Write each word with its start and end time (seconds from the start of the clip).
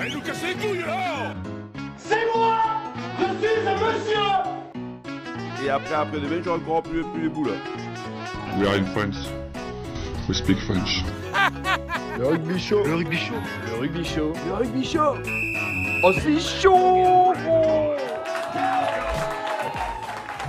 Allez 0.00 0.14
nous 0.14 0.20
casser 0.20 0.48
les 0.48 0.54
couilles 0.54 0.80
là 0.80 1.34
C'est 1.96 2.26
moi 2.34 2.58
Je 3.18 3.24
suis 3.24 3.68
un 3.68 3.74
monsieur 3.74 5.64
Et 5.64 5.70
après, 5.70 5.94
après 5.94 6.20
demain, 6.20 6.42
je 6.44 6.50
encore 6.50 6.82
plus, 6.82 7.02
plus 7.02 7.22
les 7.22 7.28
boules. 7.28 7.52
We 8.58 8.66
are 8.68 8.74
in 8.74 8.84
France. 8.86 9.28
We 10.28 10.36
speak 10.36 10.58
French. 10.58 11.04
Le 12.18 12.26
rugby 12.28 12.58
chaud. 12.58 12.84
Le 12.84 12.94
rugby 12.94 13.16
chaud. 13.16 13.34
Le 13.66 13.80
rugby 13.80 14.04
chaud. 14.04 14.32
Le 14.46 14.54
rugby 14.54 14.84
chaud. 14.84 15.16
Oh, 16.02 16.12
c'est 16.12 16.40
chaud 16.40 17.32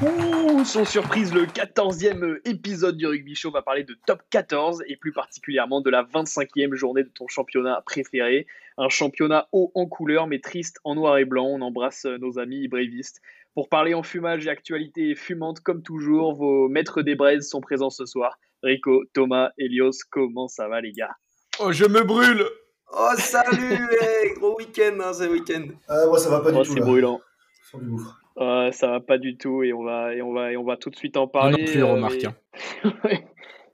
Ouh, 0.01 0.65
sans 0.65 0.83
surprise, 0.83 1.33
le 1.33 1.45
14e 1.45 2.41
épisode 2.43 2.97
du 2.97 3.07
Rugby 3.07 3.33
Show 3.33 3.51
va 3.51 3.61
parler 3.61 3.85
de 3.85 3.95
top 4.05 4.21
14 4.29 4.83
et 4.87 4.97
plus 4.97 5.13
particulièrement 5.13 5.79
de 5.79 5.89
la 5.89 6.03
25e 6.03 6.73
journée 6.73 7.03
de 7.03 7.09
ton 7.09 7.29
championnat 7.29 7.81
préféré. 7.85 8.45
Un 8.77 8.89
championnat 8.89 9.47
haut 9.53 9.71
en 9.73 9.85
couleur 9.85 10.27
mais 10.27 10.39
triste 10.39 10.79
en 10.83 10.95
noir 10.95 11.17
et 11.17 11.23
blanc. 11.23 11.45
On 11.45 11.61
embrasse 11.61 12.05
nos 12.05 12.39
amis 12.39 12.67
brévistes. 12.67 13.21
Pour 13.53 13.69
parler 13.69 13.93
en 13.93 14.03
fumage 14.03 14.45
et 14.45 14.49
actualité 14.49 15.15
fumante 15.15 15.61
comme 15.61 15.81
toujours, 15.81 16.33
vos 16.33 16.67
maîtres 16.67 17.01
des 17.01 17.15
braises 17.15 17.47
sont 17.47 17.61
présents 17.61 17.89
ce 17.89 18.05
soir. 18.05 18.37
Rico, 18.63 19.05
Thomas, 19.13 19.51
Elios, 19.57 20.03
comment 20.11 20.49
ça 20.49 20.67
va 20.67 20.81
les 20.81 20.91
gars? 20.91 21.15
Oh, 21.59 21.71
je 21.71 21.85
me 21.85 22.03
brûle 22.03 22.45
Oh, 22.91 23.11
salut 23.17 23.87
hey, 24.01 24.33
Gros 24.33 24.57
week-end, 24.57 24.97
hein, 25.01 25.13
c'est 25.13 25.27
week-end. 25.27 25.67
Euh, 25.89 26.07
moi, 26.07 26.19
ça 26.19 26.29
va 26.29 26.41
pas 26.41 26.49
oh, 26.53 26.63
du 26.63 26.67
tout. 26.67 26.73
C'est 26.73 26.81
brûlant. 26.81 27.21
Sur 27.69 27.79
du 27.79 27.87
gouffre. 27.87 28.24
Euh, 28.37 28.71
ça 28.71 28.87
va 28.89 28.99
pas 28.99 29.17
du 29.17 29.37
tout 29.37 29.63
et 29.63 29.71
on 29.73 29.83
va 29.83 30.13
et 30.13 30.21
on 30.21 30.33
va 30.33 30.51
et 30.51 30.57
on 30.57 30.63
va 30.63 30.75
tout 30.77 30.89
de 30.89 30.95
suite 30.95 31.15
en 31.17 31.27
parler. 31.27 31.63
non 31.63 31.71
plus, 31.71 31.81
euh, 31.83 31.85
remarque, 31.85 32.23
hein. 32.25 32.35
mais- 33.05 33.23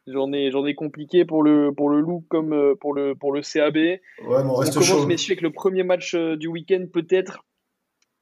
journée 0.07 0.51
journée 0.51 0.73
compliquée 0.75 1.25
pour 1.25 1.41
le 1.43 1.71
pour 1.75 1.89
le 1.89 1.99
loup 1.99 2.25
comme 2.29 2.53
euh, 2.53 2.75
pour 2.75 2.93
le 2.93 3.15
pour 3.15 3.31
le 3.33 3.41
CAB. 3.41 3.75
Ouais, 3.77 3.99
mais 4.27 4.33
on 4.35 4.51
On 4.51 4.55
reste 4.55 4.73
commence 4.73 4.87
chaud. 4.87 5.05
messieurs 5.07 5.33
avec 5.33 5.41
le 5.41 5.51
premier 5.51 5.83
match 5.83 6.13
euh, 6.15 6.35
du 6.37 6.47
week-end 6.47 6.85
peut-être 6.91 7.45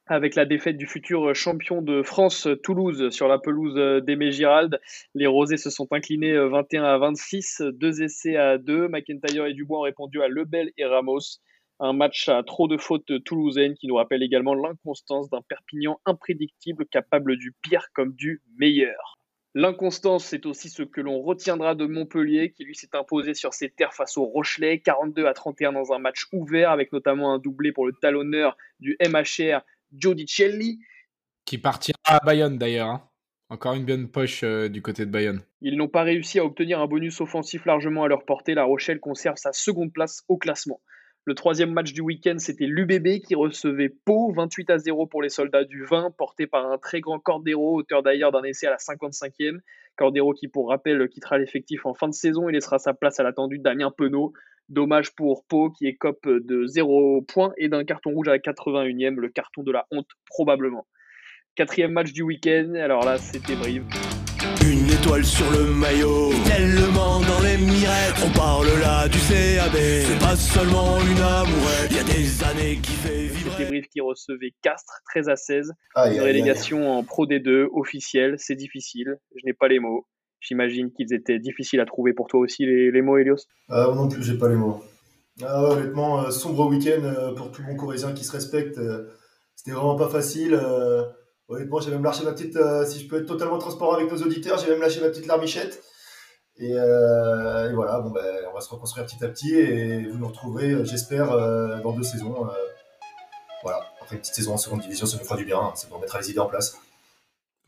avec 0.06 0.34
la 0.34 0.44
défaite 0.44 0.76
du 0.76 0.86
futur 0.86 1.34
champion 1.34 1.82
de 1.82 2.02
France 2.02 2.46
euh, 2.48 2.56
Toulouse 2.56 3.10
sur 3.10 3.28
la 3.28 3.38
pelouse 3.38 3.76
euh, 3.76 4.00
d'Aimé 4.00 4.30
Girald. 4.32 4.80
Les 5.14 5.26
Rosés 5.26 5.56
se 5.56 5.70
sont 5.70 5.86
inclinés 5.92 6.32
euh, 6.32 6.48
21 6.48 6.82
à 6.84 6.98
26, 6.98 7.62
deux 7.72 8.02
essais 8.02 8.36
à 8.36 8.58
deux. 8.58 8.88
McIntyre 8.88 9.46
et 9.46 9.54
Dubois 9.54 9.78
ont 9.78 9.82
répondu 9.82 10.20
à 10.22 10.28
Lebel 10.28 10.72
et 10.76 10.84
Ramos. 10.84 11.20
Un 11.82 11.94
match 11.94 12.28
à 12.28 12.42
trop 12.42 12.68
de 12.68 12.76
fautes 12.76 13.24
toulousaines 13.24 13.74
qui 13.74 13.86
nous 13.86 13.94
rappelle 13.94 14.22
également 14.22 14.54
l'inconstance 14.54 15.30
d'un 15.30 15.40
Perpignan 15.40 15.98
imprédictible 16.04 16.84
capable 16.84 17.38
du 17.38 17.54
pire 17.62 17.86
comme 17.94 18.12
du 18.12 18.42
meilleur. 18.58 19.18
L'inconstance, 19.54 20.26
c'est 20.26 20.44
aussi 20.44 20.68
ce 20.68 20.82
que 20.82 21.00
l'on 21.00 21.22
retiendra 21.22 21.74
de 21.74 21.86
Montpellier, 21.86 22.52
qui 22.52 22.64
lui 22.64 22.74
s'est 22.74 22.94
imposé 22.94 23.32
sur 23.32 23.54
ses 23.54 23.70
terres 23.70 23.94
face 23.94 24.18
au 24.18 24.24
Rochelet, 24.24 24.80
42 24.80 25.24
à 25.24 25.32
31 25.32 25.72
dans 25.72 25.92
un 25.92 25.98
match 25.98 26.26
ouvert, 26.32 26.70
avec 26.70 26.92
notamment 26.92 27.32
un 27.32 27.38
doublé 27.38 27.72
pour 27.72 27.86
le 27.86 27.94
talonneur 27.94 28.58
du 28.78 28.98
MHR, 29.02 29.62
Giodicelli. 29.96 30.80
Qui 31.46 31.56
partira 31.56 31.96
à 32.04 32.20
Bayonne 32.24 32.58
d'ailleurs. 32.58 32.88
hein. 32.88 33.08
Encore 33.48 33.72
une 33.74 33.86
bonne 33.86 34.08
poche 34.08 34.44
euh, 34.44 34.68
du 34.68 34.82
côté 34.82 35.04
de 35.06 35.10
Bayonne. 35.10 35.42
Ils 35.62 35.76
n'ont 35.76 35.88
pas 35.88 36.02
réussi 36.02 36.38
à 36.38 36.44
obtenir 36.44 36.78
un 36.78 36.86
bonus 36.86 37.20
offensif 37.20 37.64
largement 37.64 38.04
à 38.04 38.08
leur 38.08 38.24
portée. 38.24 38.54
La 38.54 38.62
Rochelle 38.64 39.00
conserve 39.00 39.38
sa 39.38 39.52
seconde 39.52 39.92
place 39.92 40.22
au 40.28 40.36
classement. 40.36 40.80
Le 41.26 41.34
troisième 41.34 41.72
match 41.72 41.92
du 41.92 42.00
week-end, 42.00 42.36
c'était 42.38 42.66
l'UBB 42.66 43.20
qui 43.20 43.34
recevait 43.34 43.90
Pau, 43.90 44.32
28 44.32 44.70
à 44.70 44.78
0 44.78 45.06
pour 45.06 45.20
les 45.20 45.28
soldats 45.28 45.64
du 45.64 45.84
20, 45.84 46.12
porté 46.16 46.46
par 46.46 46.70
un 46.70 46.78
très 46.78 47.00
grand 47.00 47.18
Cordero, 47.18 47.76
auteur 47.76 48.02
d'ailleurs 48.02 48.32
d'un 48.32 48.42
essai 48.42 48.66
à 48.66 48.70
la 48.70 48.76
55e. 48.78 49.58
Cordero 49.96 50.32
qui, 50.32 50.48
pour 50.48 50.70
rappel, 50.70 51.08
quittera 51.10 51.36
l'effectif 51.36 51.84
en 51.84 51.92
fin 51.92 52.08
de 52.08 52.14
saison 52.14 52.48
et 52.48 52.52
laissera 52.52 52.78
sa 52.78 52.94
place 52.94 53.20
à 53.20 53.22
l'attendu 53.22 53.58
Damien 53.58 53.92
Penaud. 53.94 54.32
Dommage 54.70 55.14
pour 55.14 55.44
Pau 55.44 55.70
qui 55.70 55.86
écope 55.86 56.26
de 56.26 56.66
0 56.66 57.22
points 57.22 57.52
et 57.58 57.68
d'un 57.68 57.84
carton 57.84 58.10
rouge 58.12 58.28
à 58.28 58.32
la 58.32 58.38
81e, 58.38 59.16
le 59.16 59.28
carton 59.28 59.62
de 59.62 59.72
la 59.72 59.86
honte 59.90 60.08
probablement. 60.26 60.86
Quatrième 61.54 61.92
match 61.92 62.12
du 62.12 62.22
week-end, 62.22 62.74
alors 62.76 63.04
là 63.04 63.18
c'était 63.18 63.56
Brive. 63.56 63.84
Une 64.64 64.88
étoile 64.90 65.24
sur 65.24 65.50
le 65.50 65.66
maillot, 65.66 66.30
tellement 66.46 67.20
dans 67.20 67.40
les 67.42 67.58
mirettes. 67.58 68.14
On 68.24 68.30
parle 68.30 68.68
là 68.80 69.06
du 69.08 69.18
CAB, 69.18 69.74
c'est 69.74 70.18
pas 70.18 70.34
seulement 70.36 70.98
une 71.02 71.20
amourette. 71.20 71.90
Y 71.92 71.98
a 71.98 72.04
des 72.04 72.44
années 72.44 72.76
qui 72.82 72.92
fait 72.92 73.28
C'était 73.28 73.34
vibrer. 73.34 73.64
Brive 73.66 73.88
qui 73.88 74.00
recevait 74.00 74.54
Castres 74.62 75.00
13 75.10 75.28
à 75.28 75.36
16. 75.36 75.72
Aïe, 75.94 76.12
Une 76.14 76.20
aïe, 76.20 76.20
aïe. 76.20 76.26
relégation 76.28 76.90
en 76.98 77.02
Pro 77.04 77.26
D2 77.26 77.66
officielle, 77.74 78.36
c'est 78.38 78.54
difficile. 78.54 79.18
Je 79.36 79.44
n'ai 79.44 79.52
pas 79.52 79.68
les 79.68 79.78
mots. 79.78 80.06
J'imagine 80.40 80.90
qu'ils 80.92 81.12
étaient 81.12 81.38
difficiles 81.38 81.80
à 81.80 81.84
trouver 81.86 82.14
pour 82.14 82.26
toi 82.26 82.40
aussi, 82.40 82.64
les, 82.64 82.90
les 82.90 83.02
mots, 83.02 83.18
Elios. 83.18 83.36
Ah, 83.68 83.86
moi 83.88 83.94
non 83.96 84.08
plus, 84.08 84.22
j'ai 84.22 84.38
pas 84.38 84.48
les 84.48 84.56
mots. 84.56 84.82
Ah, 85.42 85.62
ouais, 85.62 85.70
honnêtement, 85.72 86.22
euh, 86.24 86.30
sombre 86.30 86.66
week-end 86.68 87.02
euh, 87.04 87.34
pour 87.34 87.50
tout 87.52 87.62
bon 87.62 87.76
Corésien 87.76 88.12
qui 88.14 88.24
se 88.24 88.32
respecte. 88.32 88.78
euh, 88.78 89.06
C'était 89.54 89.72
vraiment 89.72 89.96
pas 89.96 90.08
facile. 90.08 90.58
Honnêtement, 91.50 91.80
j'ai 91.80 91.90
même 91.90 92.02
lâché 92.02 92.24
ma 92.24 92.32
petite. 92.32 92.56
euh, 92.56 92.86
si 92.86 93.00
je 93.00 93.08
peux 93.08 93.18
être 93.20 93.26
totalement 93.26 93.58
transparent 93.58 93.92
avec 93.94 94.10
nos 94.10 94.18
auditeurs, 94.22 94.58
j'ai 94.58 94.70
même 94.70 94.80
lâché 94.80 95.00
ma 95.00 95.08
petite 95.08 95.26
larmichette. 95.26 95.82
Et, 96.58 96.72
euh, 96.74 97.70
et 97.70 97.74
voilà, 97.74 98.00
bon, 98.00 98.10
ben, 98.10 98.24
on 98.50 98.54
va 98.54 98.60
se 98.60 98.68
reconstruire 98.68 99.06
petit 99.06 99.22
à 99.24 99.28
petit 99.28 99.54
et 99.54 100.04
vous 100.06 100.18
nous 100.18 100.28
retrouverez, 100.28 100.70
euh, 100.72 100.84
j'espère, 100.84 101.32
euh, 101.32 101.80
dans 101.82 101.92
deux 101.92 102.02
saisons. 102.02 102.46
euh, 102.46 102.50
voilà, 103.62 103.80
après 104.00 104.16
une 104.16 104.20
petite 104.22 104.34
saison 104.34 104.54
en 104.54 104.58
seconde 104.58 104.80
division, 104.80 105.06
ça 105.06 105.18
nous 105.18 105.24
fera 105.24 105.36
du 105.36 105.44
bien. 105.44 105.58
hein, 105.58 105.72
ça 105.74 105.86
nous 105.90 105.96
remettra 105.96 106.20
les 106.20 106.30
idées 106.30 106.38
en 106.38 106.46
place. 106.46 106.76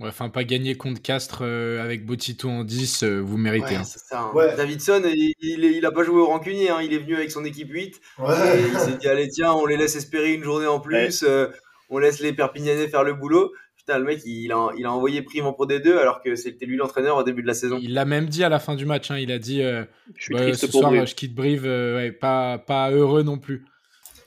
Ouais, 0.01 0.09
Enfin, 0.09 0.31
pas 0.31 0.43
gagner 0.45 0.75
contre 0.75 1.01
Castres 1.03 1.43
euh, 1.43 1.83
avec 1.83 2.05
Botito 2.07 2.49
en 2.49 2.65
10, 2.65 3.03
euh, 3.05 3.21
vous 3.21 3.37
méritez. 3.37 3.67
Ouais, 3.67 3.77
hein. 3.77 3.85
ça. 3.85 4.21
hein. 4.21 4.31
Ouais. 4.35 4.57
Davidson, 4.57 5.03
il, 5.05 5.35
il, 5.41 5.87
a 5.87 5.93
pas 5.93 6.03
joué 6.03 6.21
au 6.21 6.27
rancunier, 6.27 6.71
hein. 6.71 6.81
il 6.83 6.93
est 6.93 6.99
venu 6.99 7.15
avec 7.15 7.31
son 7.31 7.45
équipe 7.45 7.71
8. 7.71 8.01
Ouais. 8.19 8.59
Et 8.59 8.63
il 8.73 8.79
s'est 8.79 8.97
dit, 8.97 9.07
allez, 9.09 9.29
tiens, 9.29 9.53
on 9.53 9.67
les 9.67 9.77
laisse 9.77 9.95
espérer 9.97 10.33
une 10.33 10.43
journée 10.43 10.67
en 10.67 10.81
plus, 10.81 11.23
euh, 11.25 11.49
on 11.91 11.99
laisse 11.99 12.21
les 12.21 12.33
Perpignanais 12.33 12.89
faire 12.89 13.05
le 13.05 13.15
boulot. 13.15 13.53
Putain, 13.85 13.99
le 13.99 14.05
mec, 14.05 14.21
il 14.25 14.53
a, 14.53 14.69
il 14.79 14.87
a 14.87 14.93
envoyé 14.93 15.23
Prime 15.23 15.47
en 15.47 15.53
Pro 15.53 15.67
D2 15.67 15.97
alors 15.99 16.23
que 16.23 16.37
c'était 16.37 16.67
lui 16.67 16.77
l'entraîneur 16.77 17.17
au 17.17 17.23
début 17.25 17.43
de 17.43 17.49
la 17.49 17.55
saison. 17.55 17.79
Il 17.83 17.95
l'a 17.95 18.05
même 18.05 18.27
dit 18.27 18.45
à 18.45 18.49
la 18.49 18.61
fin 18.61 18.77
du 18.77 18.87
match. 18.87 19.11
hein, 19.11 19.19
il 19.19 19.33
a 19.33 19.39
dit 19.41 19.61
euh, 19.63 19.85
Je 20.17 20.23
suis 20.25 20.35
Ouais, 20.35 20.43
triste 20.43 20.61
ce 20.61 20.67
pour 20.67 20.81
soir, 20.83 20.93
Brive. 20.93 21.07
je 21.07 21.15
quitte 21.17 21.35
Brive, 21.35 21.67
euh, 21.67 21.97
ouais, 21.97 22.13
pas, 22.13 22.59
pas 22.59 22.91
heureux 22.93 23.25
non 23.25 23.39
plus. 23.39 23.65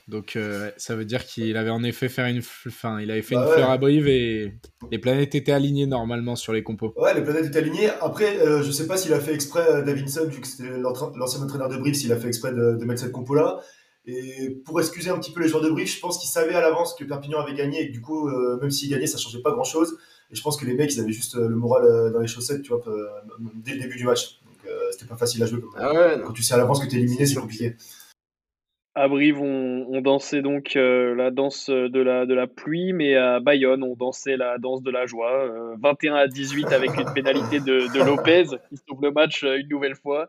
Donc, 0.08 0.36
euh, 0.36 0.70
ça 0.76 0.94
veut 0.94 1.04
dire 1.06 1.24
qu'il 1.24 1.56
avait 1.56 1.70
en 1.70 1.82
effet 1.82 2.08
fait 2.08 2.30
une, 2.30 2.38
f- 2.40 2.68
enfin, 2.68 3.00
il 3.00 3.10
avait 3.10 3.22
fait 3.22 3.34
Bah 3.34 3.40
une 3.40 3.46
ouais. 3.48 3.54
fleur 3.54 3.70
à 3.70 3.78
Brive 3.78 4.06
et 4.06 4.52
les 4.92 4.98
planètes 4.98 5.34
étaient 5.34 5.50
alignées 5.52 5.86
normalement 5.86 6.36
sur 6.36 6.52
les 6.52 6.62
compos. 6.62 6.92
Ouais, 6.96 7.12
les 7.14 7.22
planètes 7.22 7.46
étaient 7.46 7.58
alignées. 7.58 7.88
Après, 8.02 8.38
euh, 8.38 8.62
je 8.62 8.70
sais 8.70 8.86
pas 8.86 8.96
s'il 8.98 9.12
a 9.14 9.20
fait 9.20 9.34
exprès, 9.34 9.66
euh, 9.68 9.82
Davinson, 9.82 10.26
vu 10.28 10.40
que 10.42 10.46
c'était 10.46 10.68
l'ancien 10.78 11.40
entraîneur 11.42 11.68
de 11.68 11.76
Brive, 11.78 11.94
s'il 11.94 12.12
a 12.12 12.16
fait 12.18 12.28
exprès 12.28 12.52
de, 12.52 12.76
de 12.78 12.84
mettre 12.84 13.00
cette 13.00 13.10
compo-là. 13.12 13.58
Et 14.06 14.50
pour 14.64 14.78
excuser 14.80 15.10
un 15.10 15.18
petit 15.18 15.32
peu 15.32 15.40
les 15.42 15.48
joueurs 15.48 15.62
de 15.62 15.68
Brive, 15.70 15.88
je 15.88 15.98
pense 16.00 16.18
qu'ils 16.18 16.28
savaient 16.30 16.54
à 16.54 16.60
l'avance 16.60 16.94
que 16.94 17.04
Perpignan 17.04 17.40
avait 17.40 17.54
gagné 17.54 17.82
et 17.82 17.88
que 17.88 17.92
du 17.92 18.00
coup, 18.00 18.28
euh, 18.28 18.58
même 18.60 18.70
s'ils 18.70 18.88
gagnaient, 18.90 19.06
ça 19.08 19.18
changeait 19.18 19.42
pas 19.42 19.50
grand-chose. 19.52 19.98
Et 20.30 20.36
je 20.36 20.42
pense 20.42 20.56
que 20.56 20.64
les 20.64 20.74
mecs, 20.74 20.94
ils 20.94 21.00
avaient 21.00 21.12
juste 21.12 21.36
euh, 21.36 21.48
le 21.48 21.56
moral 21.56 21.84
euh, 21.84 22.10
dans 22.10 22.20
les 22.20 22.26
chaussettes, 22.28 22.62
tu 22.62 22.68
vois, 22.68 22.80
dès 23.54 23.74
le 23.74 23.80
début 23.80 23.96
du 23.96 24.04
match. 24.04 24.40
Donc, 24.44 24.58
euh, 24.66 24.78
c'était 24.92 25.06
pas 25.06 25.16
facile 25.16 25.42
à 25.42 25.46
jouer. 25.46 25.60
Comme, 25.60 25.70
Ah 25.76 25.92
ouais. 25.92 26.20
Quand 26.24 26.32
tu 26.32 26.42
sais 26.42 26.54
à 26.54 26.56
l'avance 26.56 26.84
que 26.84 26.88
t'es 26.88 26.96
éliminé, 26.96 27.26
c'est 27.26 27.34
compliqué. 27.34 27.74
À 28.94 29.08
Brive, 29.08 29.40
on, 29.42 29.86
on 29.90 30.00
dansait 30.00 30.40
donc 30.40 30.74
euh, 30.74 31.14
la 31.14 31.30
danse 31.30 31.68
de 31.68 32.00
la, 32.00 32.24
de 32.24 32.32
la 32.32 32.46
pluie, 32.46 32.94
mais 32.94 33.14
à 33.14 33.40
Bayonne, 33.40 33.82
on 33.82 33.94
dansait 33.94 34.38
la 34.38 34.56
danse 34.56 34.82
de 34.82 34.90
la 34.90 35.04
joie. 35.04 35.32
euh, 35.32 35.76
21 35.82 36.14
à 36.14 36.28
18 36.28 36.66
avec 36.72 36.96
une 36.96 37.12
pénalité 37.12 37.60
de, 37.60 37.92
de 37.92 38.04
Lopez 38.04 38.44
qui 38.70 38.76
sauve 38.88 39.02
le 39.02 39.10
match 39.10 39.44
euh, 39.44 39.58
une 39.58 39.68
nouvelle 39.68 39.96
fois. 39.96 40.28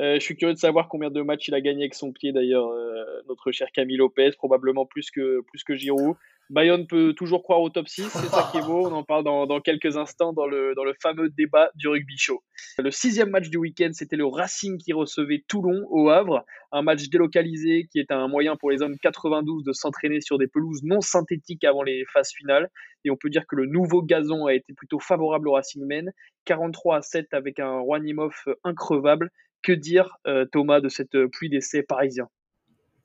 Euh, 0.00 0.14
je 0.14 0.20
suis 0.20 0.36
curieux 0.36 0.54
de 0.54 0.58
savoir 0.58 0.88
combien 0.88 1.10
de 1.10 1.20
matchs 1.20 1.48
il 1.48 1.54
a 1.54 1.60
gagné 1.60 1.82
avec 1.82 1.94
son 1.94 2.10
pied 2.10 2.32
d'ailleurs, 2.32 2.68
euh, 2.68 3.04
notre 3.28 3.52
cher 3.52 3.68
Camille 3.70 3.98
Lopez, 3.98 4.30
probablement 4.38 4.86
plus 4.86 5.10
que, 5.10 5.42
plus 5.42 5.62
que 5.62 5.76
Giroud. 5.76 6.16
Bayonne 6.48 6.86
peut 6.88 7.12
toujours 7.12 7.44
croire 7.44 7.60
au 7.60 7.70
top 7.70 7.86
6, 7.86 8.08
c'est 8.08 8.26
ça 8.26 8.48
qui 8.50 8.58
est 8.58 8.62
beau. 8.62 8.88
On 8.88 8.92
en 8.92 9.04
parle 9.04 9.22
dans, 9.22 9.46
dans 9.46 9.60
quelques 9.60 9.96
instants 9.96 10.32
dans 10.32 10.46
le, 10.46 10.74
dans 10.74 10.82
le 10.82 10.94
fameux 11.00 11.28
débat 11.28 11.70
du 11.76 11.86
rugby 11.86 12.16
show. 12.18 12.42
Le 12.78 12.90
sixième 12.90 13.30
match 13.30 13.50
du 13.50 13.56
week-end, 13.56 13.90
c'était 13.92 14.16
le 14.16 14.26
Racing 14.26 14.78
qui 14.78 14.92
recevait 14.92 15.44
Toulon 15.46 15.86
au 15.90 16.08
Havre. 16.08 16.44
Un 16.72 16.82
match 16.82 17.08
délocalisé 17.08 17.86
qui 17.92 18.00
est 18.00 18.10
un 18.10 18.26
moyen 18.26 18.56
pour 18.56 18.70
les 18.72 18.82
hommes 18.82 18.96
92 18.98 19.62
de 19.62 19.72
s'entraîner 19.72 20.20
sur 20.20 20.38
des 20.38 20.48
pelouses 20.48 20.82
non 20.82 21.00
synthétiques 21.00 21.62
avant 21.62 21.84
les 21.84 22.04
phases 22.12 22.32
finales. 22.32 22.68
Et 23.04 23.10
on 23.10 23.16
peut 23.16 23.30
dire 23.30 23.46
que 23.46 23.54
le 23.54 23.66
nouveau 23.66 24.02
gazon 24.02 24.46
a 24.46 24.54
été 24.54 24.72
plutôt 24.72 24.98
favorable 24.98 25.46
au 25.46 25.52
Racing 25.52 25.86
Men. 25.86 26.10
43 26.46 26.96
à 26.96 27.02
7 27.02 27.28
avec 27.32 27.60
un 27.60 27.78
Rouanimov 27.78 28.34
increvable. 28.64 29.30
Que 29.62 29.72
dire, 29.72 30.16
euh, 30.26 30.46
Thomas, 30.50 30.80
de 30.80 30.88
cette 30.88 31.16
pluie 31.32 31.50
d'essais 31.50 31.82
parisien 31.82 32.28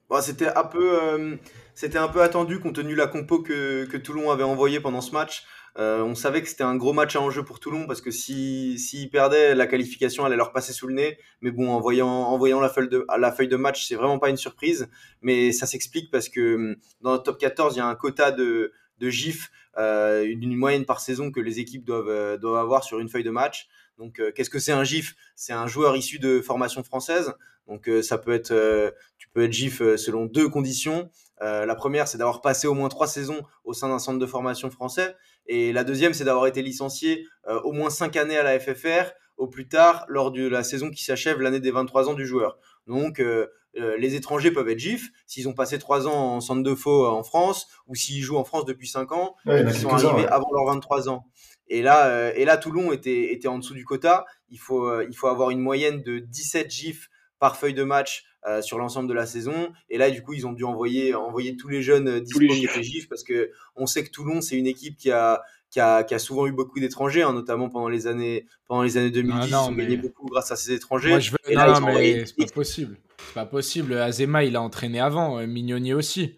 Bon, 0.10 0.22
c'était 0.22 0.48
un 0.56 0.64
peu, 0.64 1.02
euh, 1.02 1.36
c'était 1.74 1.98
un 1.98 2.08
peu 2.08 2.22
attendu 2.22 2.60
compte 2.60 2.76
tenu 2.76 2.94
la 2.94 3.08
compo 3.08 3.42
que, 3.42 3.98
Toulon 3.98 4.30
avait 4.30 4.44
envoyée 4.44 4.80
pendant 4.80 5.02
ce 5.02 5.12
match. 5.12 5.46
Euh, 5.78 6.04
on 6.04 6.16
savait 6.16 6.42
que 6.42 6.48
c'était 6.48 6.64
un 6.64 6.78
gros 6.78 6.94
match 6.94 7.16
à 7.16 7.22
enjeu 7.22 7.44
pour 7.44 7.60
Toulon 7.60 7.86
parce 7.86 8.00
que 8.00 8.12
si 8.12 8.80
s'ils 8.80 9.10
perdaient, 9.10 9.56
la 9.56 9.68
qualification 9.68 10.24
allait 10.24 10.38
leur 10.38 10.54
passer 10.54 10.74
sous 10.74 10.88
le 10.88 10.94
nez. 10.94 11.18
Mais 11.42 11.52
bon, 11.52 11.70
en 11.70 11.82
voyant, 11.82 12.08
en 12.08 12.38
voyant 12.38 12.62
la 12.62 12.70
feuille 12.70 12.88
de, 12.88 13.06
la 13.18 13.32
feuille 13.32 13.48
de 13.48 13.58
match, 13.58 13.88
c'est 13.88 13.96
vraiment 13.96 14.20
pas 14.20 14.30
une 14.30 14.38
surprise. 14.38 14.88
Mais 15.22 15.52
ça 15.52 15.66
s'explique 15.66 16.12
parce 16.12 16.30
que 16.30 16.56
hum, 16.56 16.76
dans 17.02 17.14
le 17.14 17.20
top 17.20 17.40
14, 17.40 17.76
il 17.76 17.80
y 17.80 17.82
a 17.82 17.88
un 17.88 17.96
quota 17.96 18.32
de, 18.32 18.72
de 19.00 19.10
gifs, 19.10 19.52
euh, 19.78 20.24
d'une 20.36 20.56
moyenne 20.56 20.86
par 20.86 21.00
saison 21.00 21.32
que 21.32 21.40
les 21.40 21.60
équipes 21.60 21.84
doivent, 21.84 22.10
euh, 22.10 22.38
doivent 22.38 22.62
avoir 22.62 22.84
sur 22.84 23.00
une 23.00 23.10
feuille 23.10 23.24
de 23.24 23.32
match. 23.32 23.68
Donc, 23.98 24.20
euh, 24.20 24.32
qu'est-ce 24.34 24.50
que 24.50 24.60
c'est 24.60 24.72
un 24.72 24.84
GIF? 24.84 25.16
C'est 25.36 25.54
un 25.54 25.68
joueur 25.68 25.96
issu 25.98 26.20
de 26.20 26.42
formation 26.42 26.84
française. 26.84 27.34
Donc, 27.68 27.90
ça 28.04 28.20
peut 28.20 28.32
être, 28.32 28.54
tu 29.18 29.28
peux 29.30 29.46
être 29.46 29.52
GIF 29.52 29.80
selon 29.96 30.26
deux 30.26 30.48
conditions. 30.48 31.10
La 31.42 31.74
première, 31.74 32.08
c'est 32.08 32.20
d'avoir 32.20 32.42
passé 32.42 32.68
au 32.68 32.76
moins 32.76 32.90
trois 32.90 33.08
saisons 33.08 33.42
au 33.64 33.74
sein 33.74 33.90
d'un 33.90 33.98
centre 33.98 34.20
de 34.20 34.26
formation 34.28 34.70
français. 34.70 35.16
Et 35.48 35.74
la 35.74 35.84
deuxième, 35.84 36.14
c'est 36.14 36.26
d'avoir 36.26 36.46
été 36.46 36.62
licencié 36.62 37.26
au 37.64 37.72
moins 37.72 37.90
cinq 37.90 38.18
années 38.18 38.38
à 38.38 38.44
la 38.44 38.60
FFR, 38.60 39.14
au 39.38 39.48
plus 39.48 39.68
tard 39.68 40.06
lors 40.10 40.30
de 40.30 40.48
la 40.48 40.64
saison 40.64 40.92
qui 40.92 41.04
s'achève 41.04 41.42
l'année 41.42 41.60
des 41.60 41.72
23 41.72 42.08
ans 42.08 42.14
du 42.14 42.28
joueur. 42.28 42.60
Donc, 42.88 43.20
euh, 43.20 43.48
euh, 43.78 43.98
les 43.98 44.16
étrangers 44.16 44.52
peuvent 44.52 44.70
être 44.70 44.80
GIF 44.80 45.10
s'ils 45.28 45.50
ont 45.50 45.54
passé 45.54 45.80
trois 45.80 46.08
ans 46.08 46.36
en 46.36 46.42
centre 46.42 46.64
de 46.64 46.76
faux 46.76 47.08
en 47.08 47.24
France 47.24 47.68
ou 47.88 47.96
s'ils 47.96 48.22
jouent 48.22 48.38
en 48.38 48.46
France 48.46 48.66
depuis 48.66 48.88
cinq 48.88 49.12
ans 49.12 49.36
Ouais, 49.46 49.62
et 49.62 49.66
qu'ils 49.66 49.76
sont 49.76 49.90
arrivés 49.90 50.22
ouais. 50.24 50.28
avant 50.28 50.50
leurs 50.54 50.66
23 50.66 51.10
ans. 51.10 51.26
Et 51.68 51.82
là, 51.82 52.08
euh, 52.08 52.32
et 52.36 52.46
là 52.46 52.58
Toulon 52.58 52.92
était, 52.92 53.34
était 53.34 53.48
en 53.48 53.58
dessous 53.58 53.74
du 53.74 53.86
quota. 53.86 54.26
Il 54.50 54.60
faut, 54.60 54.88
euh, 54.88 55.06
il 55.10 55.16
faut 55.16 55.28
avoir 55.28 55.50
une 55.50 55.60
moyenne 55.60 56.04
de 56.04 56.20
17 56.20 56.70
GIFs 56.70 57.10
par 57.40 57.58
feuille 57.58 57.74
de 57.74 57.84
match 57.84 58.26
euh, 58.48 58.62
sur 58.62 58.78
l'ensemble 58.78 59.10
de 59.10 59.14
la 59.14 59.26
saison. 59.26 59.74
Et 59.90 59.98
là, 59.98 60.12
du 60.12 60.22
coup, 60.22 60.34
ils 60.34 60.46
ont 60.46 60.54
dû 60.54 60.64
envoyer, 60.64 61.16
envoyer 61.16 61.58
tous 61.58 61.68
les 61.68 61.82
jeunes 61.82 62.08
euh, 62.08 62.22
disponibles 62.22 62.54
GIFs. 62.54 62.76
des 62.76 62.84
GIFs 62.84 63.10
parce 63.10 63.24
que 63.24 63.52
on 63.76 63.88
sait 63.88 64.04
que 64.04 64.12
Toulon, 64.12 64.40
c'est 64.42 64.56
une 64.56 64.68
équipe 64.68 64.98
qui 64.98 65.12
a, 65.12 65.42
qui 65.72 65.80
a, 65.80 66.04
qui 66.04 66.14
a 66.14 66.20
souvent 66.20 66.48
eu 66.48 66.52
beaucoup 66.52 66.80
d'étrangers, 66.80 67.24
hein, 67.24 67.34
notamment 67.34 67.70
pendant 67.70 67.90
les 67.90 68.08
années, 68.08 68.46
pendant 68.68 68.84
les 68.84 68.98
années 68.98 69.12
2010. 69.12 69.38
Ah 69.38 69.40
non, 69.40 69.48
ils 69.48 69.70
ont 69.70 69.72
mais- 69.72 69.84
gagné 69.84 69.98
beaucoup 69.98 70.28
grâce 70.28 70.52
à 70.52 70.56
ces 70.56 70.72
étrangers. 70.74 71.10
Moi, 71.10 71.20
je 71.20 71.32
veux... 71.32 71.38
Et 71.48 71.56
là, 71.56 71.68
non, 71.80 71.88
envoyé- 71.88 72.16
mais 72.18 72.26
c'est 72.26 72.36
pas 72.38 72.46
possible. 72.54 72.98
C'est 73.28 73.34
pas 73.34 73.46
possible. 73.46 73.94
Azema, 73.98 74.44
il 74.44 74.56
a 74.56 74.62
entraîné 74.62 75.00
avant. 75.00 75.40
euh, 75.40 75.48
Mignoni 75.48 75.94
aussi. 75.94 76.38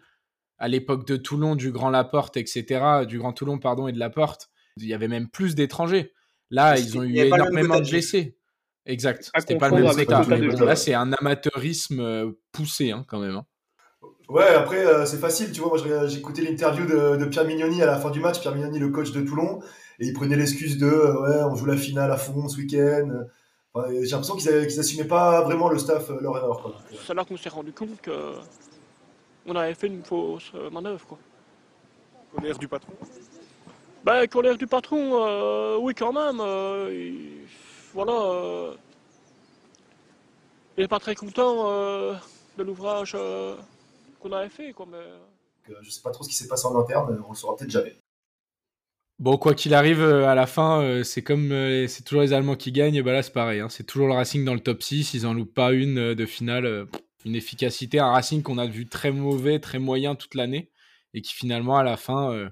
À 0.57 0.67
l'époque 0.67 1.05
de 1.05 1.17
Toulon, 1.17 1.55
du 1.55 1.71
Grand 1.71 1.89
Laporte, 1.91 2.35
etc. 2.37 3.05
Du 3.07 3.19
Grand 3.19 3.33
Toulon, 3.33 3.59
pardon, 3.59 3.87
et 3.87 3.91
de 3.91 3.99
Laporte, 3.99 4.49
il 4.77 4.87
y 4.87 4.93
avait 4.93 5.07
même 5.07 5.29
plus 5.29 5.53
d'étrangers. 5.53 6.13
Là, 6.49 6.69
Parce 6.71 6.81
ils 6.81 6.97
ont 6.97 7.03
eu 7.03 7.15
énormément 7.17 7.79
de 7.79 7.87
blessés. 7.89 8.37
Exact. 8.87 9.29
C'était 9.37 9.57
pas 9.57 9.69
le 9.69 9.75
même 9.75 9.85
avec 9.87 10.09
Là, 10.09 10.75
c'est 10.77 10.93
un 10.93 11.11
amateurisme 11.13 11.99
euh, 11.99 12.31
poussé, 12.53 12.91
hein, 12.91 13.05
quand 13.07 13.19
même. 13.19 13.35
hein. 13.35 13.45
Ouais, 14.29 14.47
après, 14.49 14.85
euh, 14.85 15.05
c'est 15.05 15.17
facile, 15.19 15.51
tu 15.51 15.61
vois. 15.61 15.77
Moi, 15.77 16.07
j'ai 16.07 16.17
écouté 16.19 16.41
l'interview 16.41 16.85
de, 16.85 17.15
de 17.15 17.25
Pierre 17.25 17.45
Mignoni 17.45 17.81
à 17.81 17.85
la 17.85 17.97
fin 17.97 18.09
du 18.09 18.19
match. 18.19 18.39
Pierre 18.41 18.53
Mignoni, 18.55 18.77
le 18.77 18.89
coach 18.89 19.11
de 19.11 19.21
Toulon, 19.21 19.61
et 19.99 20.05
il 20.07 20.13
prenait 20.13 20.35
l'excuse 20.35 20.77
de 20.77 20.85
euh, 20.85 21.21
ouais, 21.21 21.43
on 21.49 21.55
joue 21.55 21.65
la 21.65 21.77
finale 21.77 22.11
à 22.11 22.17
fond 22.17 22.49
ce 22.49 22.57
week-end. 22.57 23.09
Enfin, 23.73 23.87
j'ai 23.89 24.01
l'impression 24.09 24.35
qu'ils 24.35 24.67
qu'ils 24.67 24.79
assumaient 24.79 25.07
pas 25.07 25.41
vraiment 25.43 25.69
le 25.69 25.77
staff 25.77 26.09
euh, 26.09 26.17
leur 26.19 26.35
erreur. 26.37 26.61
Quoi. 26.61 26.73
C'est 27.05 27.13
là 27.13 27.23
qu'on 27.23 27.37
s'est 27.37 27.47
rendu 27.49 27.71
compte 27.71 28.01
que 28.01 28.33
on 29.45 29.55
avait 29.55 29.73
fait 29.75 29.87
une 29.87 30.03
fausse 30.03 30.51
manœuvre. 30.73 31.05
Quoi. 31.07 31.17
Colère 32.35 32.57
du 32.57 32.67
patron? 32.67 32.93
Ben, 34.03 34.27
colère 34.27 34.57
du 34.57 34.67
patron, 34.67 35.25
euh, 35.25 35.77
oui, 35.79 35.93
quand 35.95 36.11
même. 36.11 36.41
euh, 36.41 36.89
il- 36.91 37.47
voilà. 37.93 38.11
euh, 38.13 38.73
il 40.77 40.81
n'est 40.81 40.87
pas 40.89 40.99
très 40.99 41.15
content 41.15 41.69
euh, 41.71 42.13
de 42.57 42.63
l'ouvrage 42.63 43.13
euh, 43.15 43.55
qu'on 44.27 44.35
avait 44.35 44.49
fait. 44.49 44.73
Quoi, 44.73 44.85
mais... 44.89 44.97
Donc, 44.97 45.77
euh, 45.77 45.79
je 45.81 45.89
sais 45.89 46.01
pas 46.01 46.11
trop 46.11 46.23
ce 46.23 46.29
qui 46.29 46.35
s'est 46.35 46.47
passé 46.47 46.65
en 46.67 46.79
interne, 46.79 47.21
on 47.27 47.29
le 47.31 47.35
saura 47.35 47.55
peut-être 47.55 47.71
jamais. 47.71 47.95
Bon, 49.19 49.37
quoi 49.37 49.55
qu'il 49.55 49.73
arrive, 49.73 50.01
euh, 50.01 50.27
à 50.27 50.35
la 50.35 50.45
fin, 50.45 50.81
euh, 50.81 51.03
c'est 51.03 51.23
comme 51.23 51.49
c'est 51.87 52.03
toujours 52.03 52.21
les 52.21 52.33
Allemands 52.33 52.55
qui 52.55 52.71
gagnent. 52.71 53.01
Bah 53.01 53.13
là, 53.13 53.23
c'est 53.23 53.33
pareil. 53.33 53.59
hein. 53.59 53.69
C'est 53.69 53.83
toujours 53.83 54.07
le 54.07 54.13
Racing 54.13 54.45
dans 54.45 54.53
le 54.53 54.59
top 54.59 54.83
6. 54.83 55.13
Ils 55.15 55.25
en 55.25 55.33
loupent 55.33 55.53
pas 55.55 55.71
une 55.73 56.13
de 56.13 56.25
finale. 56.25 56.87
une 57.25 57.35
efficacité, 57.35 57.99
un 57.99 58.11
Racing 58.11 58.43
qu'on 58.43 58.59
a 58.59 58.67
vu 58.67 58.87
très 58.87 59.11
mauvais, 59.11 59.59
très 59.59 59.79
moyen 59.79 60.15
toute 60.15 60.35
l'année. 60.35 60.69
Et 61.13 61.21
qui 61.21 61.33
finalement, 61.33 61.77
à 61.77 61.83
la 61.83 61.97
fin, 61.97 62.31
euh, 62.31 62.49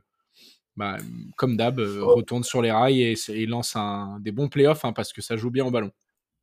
bah, 0.76 0.98
comme 1.38 1.56
d'hab, 1.56 1.80
euh, 1.80 2.04
retourne 2.04 2.44
sur 2.44 2.62
les 2.64 2.72
rails 2.72 3.02
et, 3.02 3.16
et 3.30 3.46
lance 3.46 3.76
un, 3.76 4.18
des 4.22 4.32
bons 4.32 4.50
playoffs 4.50 4.86
hein, 4.86 4.94
parce 4.94 5.14
que 5.14 5.22
ça 5.22 5.38
joue 5.38 5.52
bien 5.52 5.66
au 5.66 5.72
ballon. 5.72 5.92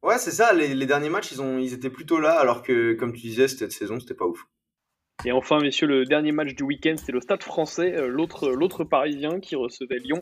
Ouais, 0.05 0.19
c'est 0.19 0.31
ça. 0.31 0.52
Les, 0.52 0.75
les 0.75 0.87
derniers 0.87 1.11
matchs, 1.11 1.32
ils, 1.32 1.43
ont, 1.43 1.58
ils 1.58 1.73
étaient 1.75 1.90
plutôt 1.90 2.20
là, 2.20 2.38
alors 2.38 2.62
que, 2.62 2.93
comme 2.94 3.12
tu 3.12 3.23
disais, 3.23 3.49
cette 3.49 3.73
saison, 3.73 3.99
c'était 3.99 4.14
pas 4.14 4.26
ouf. 4.26 4.46
Et 5.25 5.31
enfin, 5.31 5.59
messieurs, 5.61 5.87
le 5.87 6.05
dernier 6.05 6.32
match 6.32 6.55
du 6.55 6.64
week-end, 6.64 6.94
c'était 6.97 7.12
le 7.12 7.20
Stade 7.20 7.43
français, 7.44 7.94
euh, 7.94 8.09
l'autre 8.09 8.50
l'autre 8.50 8.82
parisien 8.82 9.38
qui 9.38 9.55
recevait 9.55 9.99
Lyon. 9.99 10.20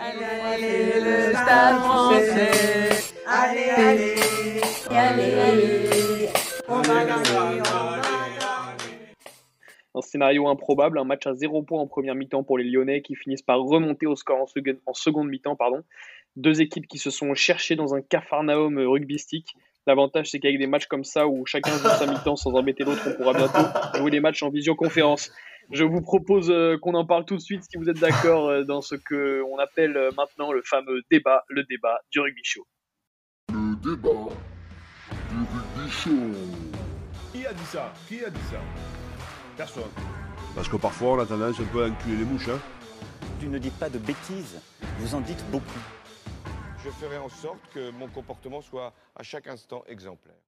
Allez, 0.00 0.24
allez, 0.24 1.00
le 1.00 1.32
stade 1.32 1.76
français. 1.76 2.90
Allez, 3.28 3.70
allez, 3.70 4.14
allez, 4.90 5.34
allez. 5.34 6.28
On 6.68 6.80
va 6.82 7.04
gagner, 7.04 7.62
Un 9.94 10.00
scénario 10.00 10.48
improbable, 10.48 10.98
un 10.98 11.04
match 11.04 11.26
à 11.28 11.34
zéro 11.34 11.62
point 11.62 11.80
en 11.80 11.86
première 11.86 12.16
mi-temps 12.16 12.42
pour 12.42 12.58
les 12.58 12.64
Lyonnais 12.64 13.02
qui 13.02 13.14
finissent 13.14 13.42
par 13.42 13.60
remonter 13.60 14.06
au 14.06 14.16
score 14.16 14.40
en, 14.40 14.46
second- 14.46 14.80
en 14.86 14.94
seconde 14.94 15.28
mi-temps. 15.28 15.54
Pardon. 15.54 15.82
Deux 16.34 16.60
équipes 16.60 16.86
qui 16.88 16.98
se 16.98 17.10
sont 17.10 17.34
cherchées 17.34 17.76
dans 17.76 17.94
un 17.94 18.00
capharnaüm 18.02 18.78
euh, 18.78 18.88
rugbystique. 18.88 19.54
L'avantage, 19.90 20.30
c'est 20.30 20.38
qu'avec 20.38 20.56
des 20.56 20.68
matchs 20.68 20.86
comme 20.86 21.02
ça 21.02 21.26
où 21.26 21.44
chacun 21.46 21.72
joue 21.72 21.88
sa 21.88 22.06
mi-temps 22.06 22.36
sans 22.36 22.54
embêter 22.54 22.84
l'autre, 22.84 23.02
on 23.08 23.12
pourra 23.14 23.32
bientôt 23.32 23.58
jouer 23.98 24.12
les 24.12 24.20
matchs 24.20 24.40
en 24.44 24.48
visioconférence. 24.48 25.32
Je 25.72 25.82
vous 25.82 26.00
propose 26.00 26.48
euh, 26.48 26.78
qu'on 26.78 26.94
en 26.94 27.04
parle 27.04 27.24
tout 27.24 27.34
de 27.34 27.40
suite 27.40 27.64
si 27.68 27.76
vous 27.76 27.88
êtes 27.90 27.98
d'accord 27.98 28.48
euh, 28.48 28.62
dans 28.62 28.82
ce 28.82 28.94
que 28.94 29.42
on 29.50 29.58
appelle 29.58 29.96
euh, 29.96 30.12
maintenant 30.16 30.52
le 30.52 30.62
fameux 30.62 31.02
débat, 31.10 31.42
le 31.48 31.64
débat 31.64 31.98
du 32.12 32.20
rugby 32.20 32.40
show. 32.44 32.64
Le 33.52 33.74
débat 33.82 34.32
du 35.28 35.38
rugby 35.38 35.90
show. 35.90 36.10
Qui 37.32 37.44
a 37.44 37.52
dit 37.52 37.64
ça? 37.64 37.92
Qui 38.06 38.24
a 38.24 38.30
dit 38.30 38.46
ça? 38.48 38.60
Personne. 39.56 39.90
Parce 40.54 40.68
que 40.68 40.76
parfois, 40.76 41.14
on 41.14 41.18
a 41.18 41.26
tendance 41.26 41.58
un 41.58 41.64
peu 41.64 41.82
à 41.82 41.88
enculer 41.88 42.18
les 42.18 42.24
mouches. 42.24 42.48
Hein. 42.48 42.60
Tu 43.40 43.48
ne 43.48 43.58
dites 43.58 43.76
pas 43.76 43.88
de 43.88 43.98
bêtises, 43.98 44.60
vous 45.00 45.16
en 45.16 45.20
dites 45.20 45.44
beaucoup. 45.50 45.80
Je 46.82 46.88
ferai 46.88 47.18
en 47.18 47.28
sorte 47.28 47.60
que 47.74 47.90
mon 47.90 48.08
comportement 48.08 48.62
soit 48.62 48.94
à 49.14 49.22
chaque 49.22 49.46
instant 49.46 49.84
exemplaire. 49.86 50.40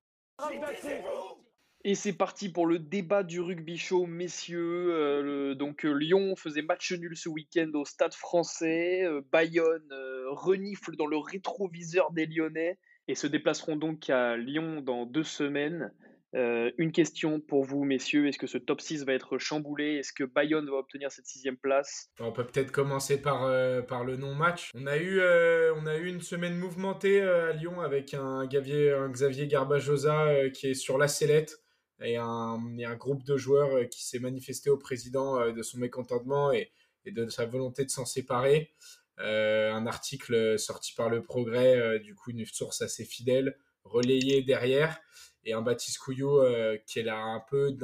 Et 1.84 1.94
c'est 1.94 2.12
parti 2.12 2.48
pour 2.48 2.66
le 2.66 2.78
débat 2.78 3.22
du 3.22 3.40
rugby 3.40 3.76
show, 3.76 4.06
messieurs. 4.06 4.94
Euh, 4.94 5.54
donc 5.54 5.84
euh, 5.84 5.92
Lyon 5.92 6.36
faisait 6.36 6.62
match 6.62 6.92
nul 6.92 7.16
ce 7.16 7.28
week-end 7.28 7.70
au 7.74 7.84
Stade 7.84 8.14
Français. 8.14 9.02
Euh, 9.04 9.20
Bayonne 9.32 9.92
renifle 10.28 10.96
dans 10.96 11.06
le 11.06 11.18
rétroviseur 11.18 12.12
des 12.12 12.26
Lyonnais 12.26 12.78
et 13.08 13.14
se 13.14 13.26
déplaceront 13.26 13.76
donc 13.76 14.08
à 14.08 14.36
Lyon 14.36 14.80
dans 14.80 15.06
deux 15.06 15.24
semaines. 15.24 15.92
Euh, 16.34 16.70
une 16.78 16.92
question 16.92 17.40
pour 17.40 17.64
vous, 17.64 17.84
messieurs. 17.84 18.26
Est-ce 18.26 18.38
que 18.38 18.46
ce 18.46 18.58
top 18.58 18.80
6 18.80 19.04
va 19.04 19.12
être 19.12 19.38
chamboulé? 19.38 19.96
Est-ce 19.96 20.12
que 20.12 20.24
Bayonne 20.24 20.66
va 20.66 20.76
obtenir 20.76 21.10
cette 21.12 21.26
sixième 21.26 21.58
place? 21.58 22.10
On 22.20 22.32
peut 22.32 22.46
peut-être 22.46 22.72
commencer 22.72 23.20
par, 23.20 23.44
euh, 23.44 23.82
par 23.82 24.04
le 24.04 24.16
non-match. 24.16 24.70
On, 24.74 24.86
a 24.86 24.96
eu, 24.96 25.20
euh, 25.20 25.74
on 25.76 25.86
a 25.86 25.96
eu 25.96 26.06
une 26.06 26.22
semaine 26.22 26.56
mouvementée 26.56 27.20
à 27.20 27.52
Lyon 27.52 27.80
avec 27.80 28.14
un, 28.14 28.46
Xavier 28.46 29.46
Garbajosa 29.46 30.50
qui 30.50 30.68
est 30.68 30.74
sur 30.74 30.96
la 30.96 31.08
sellette 31.08 31.62
et 32.00 32.16
un, 32.16 32.58
et 32.78 32.86
un 32.86 32.96
groupe 32.96 33.24
de 33.24 33.36
joueurs 33.36 33.88
qui 33.90 34.04
s'est 34.04 34.18
manifesté 34.18 34.70
au 34.70 34.78
président 34.78 35.52
de 35.52 35.62
son 35.62 35.78
mécontentement 35.78 36.50
et, 36.50 36.72
et 37.04 37.12
de 37.12 37.28
sa 37.28 37.44
volonté 37.44 37.84
de 37.84 37.90
s'en 37.90 38.06
séparer. 38.06 38.72
Un 39.18 39.86
article 39.86 40.58
sorti 40.58 40.94
par 40.94 41.10
le 41.10 41.22
Progrès, 41.22 42.00
du 42.00 42.14
coup 42.14 42.30
une 42.30 42.44
source 42.46 42.80
assez 42.80 43.04
fidèle, 43.04 43.56
relayé 43.84 44.42
derrière, 44.42 44.98
et 45.44 45.52
un 45.52 45.62
Baptiste 45.62 45.98
Couillot 45.98 46.44
qui 46.86 47.02
l'a 47.02 47.18
un 47.18 47.40
peu 47.40 47.76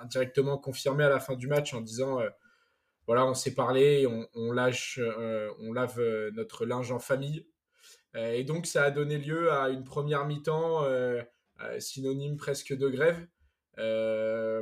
indirectement 0.00 0.58
confirmé 0.58 1.04
à 1.04 1.08
la 1.08 1.20
fin 1.20 1.34
du 1.34 1.46
match 1.46 1.74
en 1.74 1.80
disant 1.80 2.20
euh, 2.20 2.28
voilà, 3.06 3.26
on 3.26 3.34
s'est 3.34 3.54
parlé, 3.54 4.06
on, 4.06 4.28
on 4.34 4.52
lâche, 4.52 4.98
euh, 5.02 5.50
on 5.60 5.72
lave 5.72 5.98
euh, 5.98 6.30
notre 6.34 6.66
linge 6.66 6.92
en 6.92 6.98
famille. 6.98 7.46
Euh, 8.14 8.32
et 8.32 8.44
donc, 8.44 8.66
ça 8.66 8.84
a 8.84 8.90
donné 8.90 9.18
lieu 9.18 9.50
à 9.50 9.70
une 9.70 9.84
première 9.84 10.26
mi-temps 10.26 10.84
euh, 10.84 11.22
synonyme 11.78 12.36
presque 12.36 12.76
de 12.76 12.88
grève. 12.88 13.26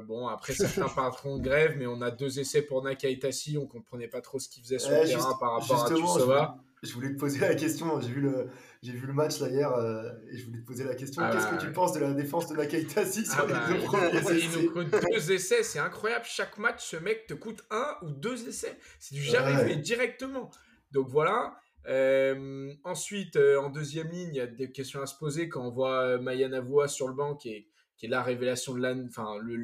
Bon, 0.06 0.28
après, 0.28 0.52
certains 0.54 0.88
parleront 0.88 1.38
de 1.38 1.42
grève, 1.42 1.76
mais 1.76 1.86
on 1.86 2.00
a 2.02 2.10
deux 2.10 2.38
essais 2.38 2.62
pour 2.62 2.82
Nakaitasi, 2.82 3.58
on 3.58 3.66
comprenait 3.66 4.08
pas 4.08 4.20
trop 4.20 4.38
ce 4.38 4.48
qu'il 4.48 4.62
faisait 4.62 4.78
sur 4.78 4.92
le 4.92 5.06
terrain 5.06 5.36
par 5.40 5.58
rapport 5.58 5.84
à 5.84 5.88
Tussova. 5.88 6.58
Je 6.82 6.92
voulais 6.92 7.10
te 7.14 7.18
poser 7.18 7.38
la 7.40 7.54
question. 7.54 8.00
J'ai 8.00 8.08
vu 8.10 8.20
le, 8.20 8.48
j'ai 8.82 8.92
vu 8.92 9.06
le 9.06 9.12
match 9.12 9.40
là 9.40 9.48
hier 9.48 9.72
euh, 9.72 10.10
et 10.30 10.36
je 10.36 10.46
voulais 10.46 10.60
te 10.60 10.66
poser 10.66 10.84
la 10.84 10.94
question. 10.94 11.22
Ah 11.24 11.30
Qu'est-ce 11.32 11.46
bah, 11.46 11.56
que 11.56 11.60
tu 11.60 11.66
ouais. 11.68 11.72
penses 11.72 11.92
de 11.94 12.00
la 12.00 12.12
défense 12.12 12.48
de 12.48 12.56
Nakaitasi 12.56 13.24
sur 13.26 13.34
Ah 13.40 13.46
les 13.46 13.52
bah, 13.54 13.66
deux 13.68 13.78
premiers 13.84 14.10
il 14.12 14.16
essais? 14.44 14.62
nous 14.62 14.70
coûte 14.72 14.86
deux 15.12 15.32
essais, 15.32 15.62
c'est 15.62 15.78
incroyable. 15.78 16.24
Chaque 16.26 16.58
match, 16.58 16.84
ce 16.84 16.96
mec 16.96 17.26
te 17.26 17.34
coûte 17.34 17.64
un 17.70 17.96
ou 18.02 18.10
deux 18.10 18.46
essais. 18.48 18.78
C'est 19.00 19.14
du 19.14 19.22
jamais 19.22 19.56
Ouais. 19.56 19.76
directement. 19.76 20.50
Donc 20.92 21.08
voilà. 21.08 21.56
Euh, 21.88 22.72
ensuite, 22.84 23.36
euh, 23.36 23.58
en 23.60 23.70
deuxième 23.70 24.08
ligne, 24.08 24.28
il 24.32 24.36
y 24.36 24.40
a 24.40 24.46
des 24.46 24.70
questions 24.70 25.00
à 25.00 25.06
se 25.06 25.16
poser 25.16 25.48
quand 25.48 25.64
on 25.66 25.70
voit 25.70 26.18
Maya 26.18 26.48
Navoa 26.48 26.88
sur 26.88 27.08
le 27.08 27.14
banc 27.14 27.36
qui 27.36 27.50
est, 27.50 27.68
qui 27.96 28.06
est 28.06 28.08
la 28.08 28.22
révélation 28.22 28.74
de 28.74 28.80
l'année, 28.80 29.04
enfin, 29.08 29.38
le, 29.40 29.56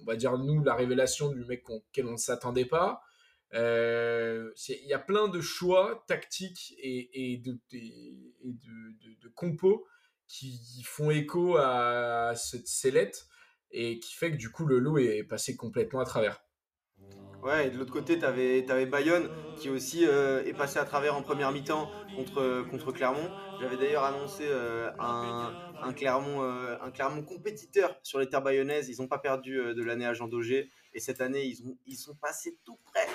on 0.00 0.04
va 0.04 0.16
dire 0.16 0.36
nous, 0.38 0.64
la 0.64 0.74
révélation 0.74 1.30
du 1.30 1.44
mec 1.44 1.68
auquel 1.70 2.06
on 2.06 2.12
ne 2.12 2.16
s'attendait 2.16 2.64
pas. 2.64 3.02
Euh, 3.54 4.50
Il 4.68 4.86
y 4.86 4.94
a 4.94 4.98
plein 4.98 5.28
de 5.28 5.40
choix 5.40 6.04
tactiques 6.06 6.74
et, 6.78 7.40
de, 7.44 7.58
compos 9.34 9.86
qui 10.26 10.82
font 10.84 11.10
écho 11.10 11.56
à 11.56 12.32
cette 12.36 12.66
sellette 12.66 13.26
et 13.70 14.00
qui 14.00 14.14
fait 14.14 14.30
que 14.30 14.36
du 14.36 14.50
coup 14.50 14.64
le 14.64 14.78
lot 14.78 14.98
est 14.98 15.24
passé 15.24 15.56
complètement 15.56 16.00
à 16.00 16.04
travers. 16.04 16.42
Ouais, 17.42 17.66
et 17.66 17.70
de 17.70 17.78
l'autre 17.78 17.92
côté, 17.92 18.18
tu 18.18 18.24
avais, 18.24 18.86
Bayonne 18.86 19.28
qui 19.56 19.68
aussi 19.68 20.06
euh, 20.06 20.42
est 20.44 20.54
passé 20.54 20.78
à 20.78 20.84
travers 20.84 21.14
en 21.14 21.22
première 21.22 21.52
mi-temps 21.52 21.90
contre, 22.16 22.66
contre 22.70 22.90
Clermont. 22.90 23.30
J'avais 23.60 23.76
d'ailleurs 23.76 24.04
annoncé 24.04 24.44
euh, 24.46 24.90
un, 24.98 25.92
Clermont, 25.94 26.42
un 26.42 26.90
Clermont 26.90 27.22
compétiteur 27.22 27.96
sur 28.02 28.18
les 28.18 28.28
terres 28.28 28.42
bayonnaises. 28.42 28.88
Ils 28.88 29.00
n'ont 29.00 29.06
pas 29.06 29.18
perdu 29.18 29.56
de 29.56 29.82
l'année 29.84 30.06
à 30.06 30.14
Jean 30.14 30.26
Daugé. 30.26 30.70
Et 30.94 30.98
cette 30.98 31.20
année, 31.20 31.44
ils, 31.44 31.62
ont, 31.62 31.76
ils 31.86 31.96
sont 31.96 32.16
passés 32.16 32.58
tout 32.64 32.78
près 32.86 33.06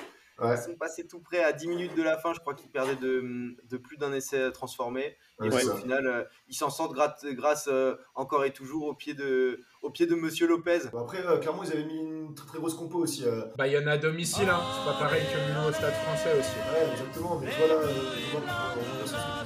ils 0.43 0.57
sont 0.57 0.75
passés 0.75 1.07
tout 1.07 1.19
près 1.19 1.43
à 1.43 1.53
10 1.53 1.67
minutes 1.67 1.95
de 1.95 2.03
la 2.03 2.17
fin. 2.17 2.33
Je 2.33 2.39
crois 2.39 2.53
qu'ils 2.53 2.69
perdaient 2.69 2.95
de, 2.95 3.55
de, 3.69 3.77
plus 3.77 3.97
d'un 3.97 4.13
essai 4.13 4.51
transformé. 4.51 5.17
Et 5.43 5.47
au 5.47 5.75
final, 5.75 6.07
euh, 6.07 6.23
ils 6.47 6.55
s'en 6.55 6.69
sortent 6.69 6.93
grâce, 6.93 7.67
euh, 7.67 7.95
encore 8.15 8.45
et 8.45 8.51
toujours 8.51 8.87
au 8.87 8.93
pied 8.93 9.13
de, 9.13 9.59
au 9.81 9.89
pied 9.89 10.05
de 10.05 10.15
Monsieur 10.15 10.47
Lopez. 10.47 10.81
Après, 10.97 11.25
euh, 11.25 11.37
clairement, 11.37 11.63
ils 11.63 11.71
avaient 11.71 11.85
mis 11.85 11.99
une 11.99 12.35
très, 12.35 12.47
très 12.47 12.57
grosse 12.59 12.75
compo 12.75 12.99
aussi. 12.99 13.23
Bayonne 13.57 13.87
à 13.87 13.97
domicile, 13.97 14.49
hein. 14.49 14.61
c'est 14.77 14.91
pas 14.91 14.99
pareil 14.99 15.23
que 15.23 15.37
le 15.37 15.69
au 15.69 15.71
stade 15.71 15.93
français 15.93 16.31
aussi. 16.39 16.55
Ouais, 16.71 16.91
exactement. 16.91 17.39
Mais 17.39 17.49
voilà, 17.57 17.81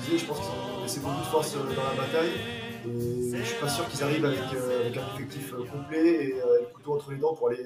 je 0.01 0.25
pense 0.25 0.39
qu'ils 0.39 0.47
ont 0.47 0.81
laissé 0.81 0.99
beaucoup 0.99 1.19
de 1.21 1.25
force 1.25 1.53
dans 1.53 1.59
la 1.63 2.03
bataille. 2.03 2.31
Et 2.85 3.37
je 3.37 3.43
suis 3.43 3.59
pas 3.59 3.67
sûr 3.67 3.87
qu'ils 3.89 4.03
arrivent 4.03 4.25
avec, 4.25 4.39
avec, 4.39 4.97
un 4.97 5.15
effectif 5.15 5.51
complet 5.71 6.25
et 6.25 6.33
le 6.33 6.73
couteau 6.73 6.93
entre 6.93 7.11
les 7.11 7.17
dents 7.17 7.33
pour 7.33 7.49
aller 7.49 7.63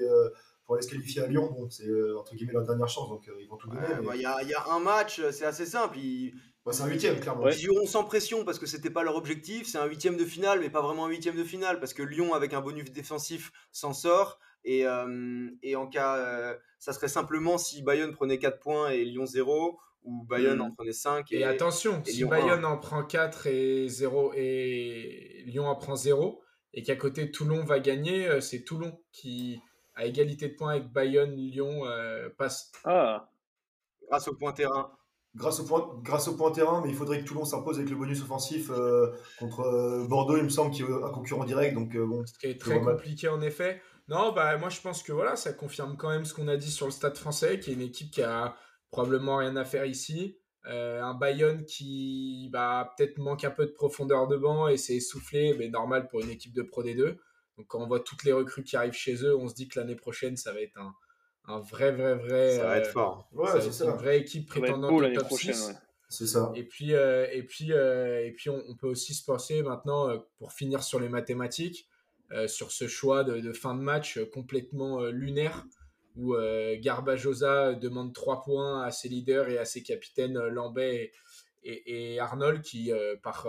pour 0.70 0.76
aller 0.76 0.86
se 0.86 0.90
qualifier 0.92 1.22
à 1.22 1.26
Lyon, 1.26 1.50
bon, 1.50 1.68
c'est 1.68 1.88
euh, 1.88 2.16
entre 2.16 2.36
guillemets 2.36 2.52
leur 2.52 2.64
dernière 2.64 2.88
chance, 2.88 3.08
donc 3.08 3.26
euh, 3.26 3.32
ils 3.40 3.48
vont 3.48 3.56
tout 3.56 3.68
donner. 3.68 3.88
Bah, 4.06 4.12
il 4.14 4.20
y, 4.20 4.24
a, 4.24 4.64
un 4.68 4.78
match, 4.78 5.18
euh, 5.18 5.32
c'est 5.32 5.44
assez 5.44 5.66
simple. 5.66 5.98
Bah, 6.64 6.72
c'est 6.72 6.84
un 6.84 6.86
huitième, 6.86 7.18
clairement. 7.18 7.48
Ils 7.48 7.58
joueront 7.58 7.86
sans 7.88 8.04
pression 8.04 8.44
parce 8.44 8.60
que 8.60 8.66
c'était 8.66 8.88
pas 8.88 9.02
leur 9.02 9.16
objectif. 9.16 9.66
C'est 9.66 9.78
un 9.78 9.86
huitième 9.86 10.16
de 10.16 10.24
finale, 10.24 10.60
mais 10.60 10.70
pas 10.70 10.80
vraiment 10.80 11.06
un 11.06 11.08
huitième 11.08 11.34
de 11.34 11.42
finale 11.42 11.80
parce 11.80 11.92
que 11.92 12.04
Lyon, 12.04 12.34
avec 12.34 12.54
un 12.54 12.60
bonus 12.60 12.92
défensif, 12.92 13.50
s'en 13.72 13.92
sort. 13.92 14.38
Et, 14.62 14.84
et 15.62 15.74
en 15.74 15.88
cas, 15.88 16.54
ça 16.78 16.92
serait 16.92 17.08
simplement 17.08 17.58
si 17.58 17.82
Bayonne 17.82 18.12
prenait 18.12 18.38
4 18.38 18.60
points 18.60 18.90
et 18.90 19.04
Lyon 19.04 19.26
0, 19.26 19.76
ou 20.04 20.22
Bayonne 20.22 20.58
mm. 20.58 20.62
en 20.62 20.70
prenait 20.70 20.92
5. 20.92 21.32
Et, 21.32 21.42
attention, 21.42 22.00
si 22.04 22.24
Bayonne 22.24 22.64
en 22.64 22.78
prend 22.78 23.02
4 23.02 23.48
et 23.48 23.88
0 23.88 24.34
et 24.36 25.42
Lyon 25.46 25.66
en 25.66 25.74
prend 25.74 25.96
0, 25.96 26.40
et 26.74 26.84
qu'à 26.84 26.94
côté 26.94 27.32
Toulon 27.32 27.64
va 27.64 27.80
gagner, 27.80 28.40
c'est 28.40 28.62
Toulon 28.62 29.00
qui 29.10 29.60
à 30.00 30.06
égalité 30.06 30.48
de 30.48 30.54
points 30.54 30.72
avec 30.72 30.90
Bayonne, 30.90 31.36
Lyon 31.36 31.84
euh, 31.84 32.30
passe. 32.38 32.72
Ah. 32.84 33.28
Grâce 34.08 34.28
au 34.28 34.34
point 34.34 34.52
terrain. 34.52 34.90
Grâce 35.36 35.60
au 35.60 35.64
point, 35.64 36.00
grâce 36.02 36.26
au 36.26 36.36
point 36.36 36.50
terrain, 36.50 36.80
mais 36.82 36.88
il 36.88 36.96
faudrait 36.96 37.20
que 37.20 37.24
Toulon 37.24 37.44
s'impose 37.44 37.76
avec 37.76 37.90
le 37.90 37.96
bonus 37.96 38.22
offensif 38.22 38.70
euh, 38.70 39.12
contre 39.38 39.60
euh, 39.60 40.06
Bordeaux, 40.08 40.38
il 40.38 40.44
me 40.44 40.48
semble 40.48 40.72
qu'il 40.72 40.86
y 40.86 40.88
a 40.88 41.06
un 41.06 41.10
concurrent 41.10 41.44
direct. 41.44 41.74
Donc, 41.74 41.94
bon, 41.96 42.24
ce 42.26 42.36
qui 42.38 42.46
est 42.46 42.58
très 42.58 42.80
compliqué 42.80 43.28
en 43.28 43.42
effet. 43.42 43.80
Non, 44.08 44.32
bah 44.32 44.56
moi 44.56 44.70
je 44.70 44.80
pense 44.80 45.04
que 45.04 45.12
voilà, 45.12 45.36
ça 45.36 45.52
confirme 45.52 45.96
quand 45.96 46.08
même 46.08 46.24
ce 46.24 46.34
qu'on 46.34 46.48
a 46.48 46.56
dit 46.56 46.70
sur 46.70 46.86
le 46.86 46.92
Stade 46.92 47.16
français, 47.16 47.60
qui 47.60 47.70
est 47.70 47.74
une 47.74 47.82
équipe 47.82 48.10
qui 48.10 48.22
a 48.22 48.56
probablement 48.90 49.36
rien 49.36 49.54
à 49.54 49.64
faire 49.64 49.84
ici. 49.84 50.38
un 50.64 51.14
Bayonne 51.14 51.64
qui 51.64 52.48
bah, 52.50 52.92
peut-être 52.96 53.18
manque 53.18 53.44
un 53.44 53.52
peu 53.52 53.66
de 53.66 53.70
profondeur 53.70 54.26
de 54.26 54.36
banc 54.36 54.66
et 54.66 54.78
s'est 54.78 54.96
essoufflé, 54.96 55.54
mais 55.56 55.68
normal 55.68 56.08
pour 56.08 56.20
une 56.22 56.30
équipe 56.30 56.54
de 56.54 56.62
Pro 56.62 56.82
D2. 56.82 57.18
Donc 57.60 57.66
quand 57.68 57.82
on 57.82 57.86
voit 57.86 58.00
toutes 58.00 58.24
les 58.24 58.32
recrues 58.32 58.64
qui 58.64 58.74
arrivent 58.74 58.94
chez 58.94 59.16
eux, 59.22 59.36
on 59.36 59.46
se 59.46 59.54
dit 59.54 59.68
que 59.68 59.78
l'année 59.78 59.94
prochaine, 59.94 60.34
ça 60.34 60.50
va 60.50 60.62
être 60.62 60.78
un, 60.78 60.94
un 61.44 61.60
vrai, 61.60 61.92
vrai, 61.92 62.14
vrai. 62.14 62.56
Ça 62.56 62.64
va 62.64 62.78
être 62.78 62.88
euh, 62.88 62.92
fort. 62.92 63.28
Ouais, 63.32 63.60
c'est 63.60 63.70
ça. 63.70 63.84
Une 63.84 63.96
vraie 63.98 64.18
équipe 64.18 64.48
prétendante 64.48 64.90
au 64.90 65.12
top 65.12 65.30
6. 65.30 65.74
C'est 66.08 66.26
ça. 66.26 66.50
Et 66.56 66.64
puis, 66.64 66.94
euh, 66.94 67.26
et 67.30 67.42
puis, 67.42 67.74
euh, 67.74 68.24
et 68.24 68.32
puis 68.32 68.48
on, 68.48 68.74
peut 68.76 68.86
aussi 68.88 69.12
se 69.12 69.22
penser 69.22 69.62
maintenant, 69.62 70.08
pour 70.38 70.52
finir 70.52 70.82
sur 70.82 70.98
les 71.00 71.10
mathématiques, 71.10 71.86
sur 72.46 72.72
ce 72.72 72.88
choix 72.88 73.24
de, 73.24 73.40
de, 73.40 73.52
fin 73.52 73.74
de 73.74 73.82
match 73.82 74.18
complètement 74.32 75.02
lunaire, 75.02 75.66
où 76.16 76.34
Garbajosa 76.78 77.74
demande 77.74 78.14
3 78.14 78.40
points 78.40 78.82
à 78.84 78.90
ses 78.90 79.10
leaders 79.10 79.50
et 79.50 79.58
à 79.58 79.66
ses 79.66 79.82
capitaines 79.82 80.38
Lambet 80.38 81.12
et, 81.62 82.14
et, 82.14 82.20
Arnold, 82.20 82.62
qui, 82.62 82.90
par 83.22 83.46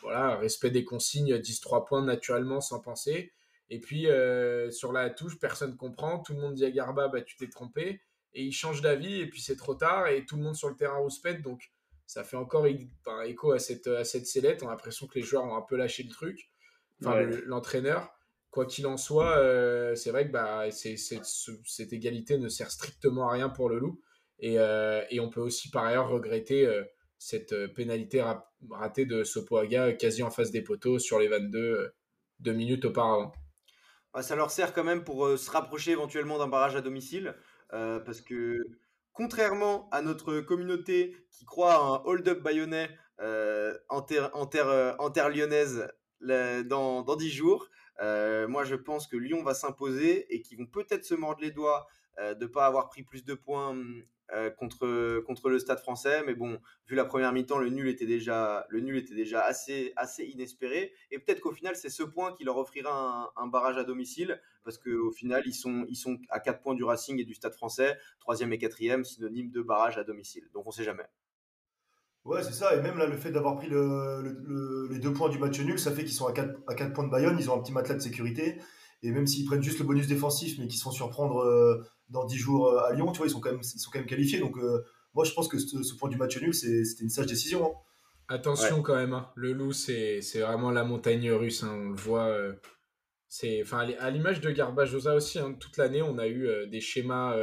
voilà, 0.00 0.36
respect 0.36 0.70
des 0.70 0.84
consignes, 0.84 1.38
disent 1.38 1.60
3 1.60 1.84
points 1.84 2.02
naturellement 2.02 2.62
sans 2.62 2.80
penser. 2.80 3.32
Et 3.70 3.78
puis, 3.80 4.08
euh, 4.08 4.70
sur 4.70 4.92
la 4.92 5.10
touche, 5.10 5.38
personne 5.38 5.76
comprend. 5.76 6.18
Tout 6.18 6.34
le 6.34 6.40
monde 6.40 6.54
dit 6.54 6.64
à 6.64 6.70
Garba, 6.70 7.08
bah, 7.08 7.22
tu 7.22 7.36
t'es 7.36 7.48
trompé. 7.48 8.02
Et 8.34 8.44
il 8.44 8.52
change 8.52 8.82
d'avis, 8.82 9.20
et 9.20 9.28
puis 9.28 9.40
c'est 9.40 9.56
trop 9.56 9.74
tard, 9.74 10.08
et 10.08 10.24
tout 10.26 10.36
le 10.36 10.42
monde 10.42 10.56
sur 10.56 10.68
le 10.68 10.76
terrain 10.76 10.98
rouspète. 10.98 11.40
Donc, 11.42 11.70
ça 12.06 12.24
fait 12.24 12.36
encore 12.36 12.66
écho 12.66 13.52
à 13.52 13.60
cette, 13.60 13.86
à 13.86 14.04
cette 14.04 14.26
sellette. 14.26 14.62
On 14.64 14.68
a 14.68 14.72
l'impression 14.72 15.06
que 15.06 15.18
les 15.18 15.22
joueurs 15.24 15.44
ont 15.44 15.56
un 15.56 15.62
peu 15.62 15.76
lâché 15.76 16.02
le 16.02 16.10
truc. 16.10 16.50
Enfin, 17.00 17.22
l'entraîneur. 17.46 18.12
Quoi 18.50 18.66
qu'il 18.66 18.88
en 18.88 18.96
soit, 18.96 19.38
euh, 19.38 19.94
c'est 19.94 20.10
vrai 20.10 20.26
que 20.26 20.32
bah, 20.32 20.64
cette 20.72 21.92
égalité 21.92 22.36
ne 22.36 22.48
sert 22.48 22.72
strictement 22.72 23.28
à 23.28 23.32
rien 23.32 23.48
pour 23.48 23.68
le 23.68 23.78
loup. 23.78 24.00
Et, 24.40 24.58
euh, 24.58 25.04
et 25.10 25.20
on 25.20 25.30
peut 25.30 25.40
aussi 25.40 25.70
par 25.70 25.84
ailleurs 25.84 26.08
regretter 26.08 26.68
cette 27.18 27.54
pénalité 27.74 28.24
ratée 28.70 29.06
de 29.06 29.22
Sopoaga 29.22 29.92
quasi 29.92 30.24
en 30.24 30.30
face 30.30 30.50
des 30.50 30.62
poteaux 30.62 30.98
sur 30.98 31.20
les 31.20 31.28
22 31.28 31.92
deux 32.40 32.52
minutes 32.52 32.86
auparavant. 32.86 33.32
Bah, 34.12 34.22
ça 34.22 34.34
leur 34.34 34.50
sert 34.50 34.72
quand 34.72 34.84
même 34.84 35.04
pour 35.04 35.26
euh, 35.26 35.36
se 35.36 35.50
rapprocher 35.50 35.92
éventuellement 35.92 36.38
d'un 36.38 36.48
barrage 36.48 36.74
à 36.74 36.80
domicile, 36.80 37.36
euh, 37.72 38.00
parce 38.00 38.20
que 38.20 38.58
contrairement 39.12 39.88
à 39.90 40.02
notre 40.02 40.40
communauté 40.40 41.16
qui 41.30 41.44
croit 41.44 41.74
à 41.74 41.78
un 41.78 42.02
hold-up 42.04 42.42
bayonnais 42.42 42.90
euh, 43.20 43.76
en, 43.88 44.02
terre, 44.02 44.32
terre 44.42 45.28
lyonnaise 45.28 45.88
dans, 46.20 47.02
dans 47.02 47.16
10 47.16 47.30
jours, 47.30 47.68
moi 48.00 48.64
je 48.64 48.74
pense 48.74 49.06
que 49.06 49.16
Lyon 49.16 49.42
va 49.42 49.54
s'imposer 49.54 50.34
et 50.34 50.42
qu'ils 50.42 50.58
vont 50.58 50.66
peut-être 50.66 51.04
se 51.04 51.14
mordre 51.14 51.40
les 51.40 51.50
doigts 51.50 51.86
de 52.18 52.34
ne 52.40 52.46
pas 52.46 52.66
avoir 52.66 52.88
pris 52.88 53.02
plus 53.02 53.24
de 53.24 53.34
points 53.34 53.74
euh, 54.32 54.48
contre 54.48 55.20
contre 55.26 55.50
le 55.50 55.58
Stade 55.58 55.80
Français, 55.80 56.22
mais 56.24 56.34
bon, 56.34 56.60
vu 56.86 56.94
la 56.94 57.04
première 57.04 57.32
mi-temps, 57.32 57.58
le 57.58 57.68
nul 57.68 57.88
était 57.88 58.06
déjà 58.06 58.64
le 58.68 58.78
nul 58.78 58.96
était 58.96 59.14
déjà 59.14 59.42
assez 59.42 59.92
assez 59.96 60.24
inespéré, 60.24 60.92
et 61.10 61.18
peut-être 61.18 61.40
qu'au 61.40 61.50
final 61.50 61.74
c'est 61.74 61.88
ce 61.88 62.04
point 62.04 62.32
qui 62.34 62.44
leur 62.44 62.56
offrira 62.56 63.32
un, 63.34 63.46
barrage 63.48 63.76
à 63.76 63.82
domicile, 63.82 64.40
parce 64.62 64.78
qu'au 64.78 65.10
final 65.10 65.42
ils 65.46 65.54
sont 65.54 65.84
ils 65.88 65.96
sont 65.96 66.16
à 66.28 66.38
4 66.38 66.62
points 66.62 66.74
du 66.76 66.84
Racing 66.84 67.18
et 67.18 67.24
du 67.24 67.34
Stade 67.34 67.54
Français, 67.54 67.98
troisième 68.20 68.52
et 68.52 68.58
quatrième, 68.58 69.04
synonyme 69.04 69.50
de 69.50 69.62
barrage 69.62 69.98
à 69.98 70.04
domicile. 70.04 70.48
Donc 70.54 70.64
on 70.68 70.70
sait 70.70 70.84
jamais. 70.84 71.06
Ouais, 72.24 72.44
c'est 72.44 72.52
ça. 72.52 72.76
Et 72.76 72.82
même 72.82 72.98
là, 72.98 73.06
le 73.06 73.16
fait 73.16 73.32
d'avoir 73.32 73.56
pris 73.56 73.68
le, 73.68 74.86
les 74.90 74.98
deux 74.98 75.12
points 75.12 75.30
du 75.30 75.38
match 75.38 75.58
nul, 75.58 75.78
ça 75.78 75.90
fait 75.90 76.04
qu'ils 76.04 76.12
sont 76.12 76.26
à 76.26 76.32
4, 76.32 76.54
à 76.68 76.74
4 76.74 76.92
points 76.92 77.04
de 77.04 77.10
Bayonne. 77.10 77.36
Ils 77.38 77.50
ont 77.50 77.58
un 77.58 77.62
petit 77.62 77.72
matelas 77.72 77.94
de 77.94 78.00
sécurité. 78.00 78.58
Et 79.02 79.10
même 79.10 79.26
s'ils 79.26 79.46
prennent 79.46 79.62
juste 79.62 79.78
le 79.78 79.84
bonus 79.84 80.06
défensif, 80.06 80.58
mais 80.58 80.66
qu'ils 80.66 80.78
se 80.78 80.84
font 80.84 80.90
surprendre 80.90 81.38
euh, 81.38 81.82
dans 82.08 82.24
10 82.24 82.36
jours 82.36 82.68
euh, 82.68 82.84
à 82.84 82.92
Lyon, 82.92 83.10
tu 83.12 83.18
vois, 83.18 83.26
ils 83.26 83.30
sont 83.30 83.40
quand 83.40 83.50
même, 83.50 83.62
ils 83.62 83.80
sont 83.80 83.90
quand 83.90 83.98
même 83.98 84.08
qualifiés. 84.08 84.38
Donc, 84.38 84.58
euh, 84.58 84.84
moi, 85.14 85.24
je 85.24 85.32
pense 85.32 85.48
que 85.48 85.58
ce, 85.58 85.94
point 85.94 86.10
du 86.10 86.16
match 86.16 86.38
nul, 86.40 86.54
c'était 86.54 87.02
une 87.02 87.10
sage 87.10 87.26
décision. 87.26 87.66
Hein. 87.66 87.72
Attention 88.28 88.82
quand 88.82 88.94
même, 88.94 89.12
hein. 89.12 89.28
le 89.34 89.52
loup, 89.52 89.72
c'est 89.72 90.20
vraiment 90.34 90.70
la 90.70 90.84
montagne 90.84 91.32
russe. 91.32 91.64
Hein. 91.64 91.74
On 91.74 91.88
le 91.90 91.96
voit. 91.96 92.32
c'est 93.28 93.60
enfin 93.62 93.88
à 93.98 94.10
l'image 94.10 94.40
de 94.40 94.50
Garbajosa 94.50 95.16
aussi. 95.16 95.40
toute 95.58 95.76
l'année, 95.78 96.00
on 96.00 96.16
a 96.16 96.28
eu 96.28 96.68
des 96.68 96.80
schémas 96.80 97.36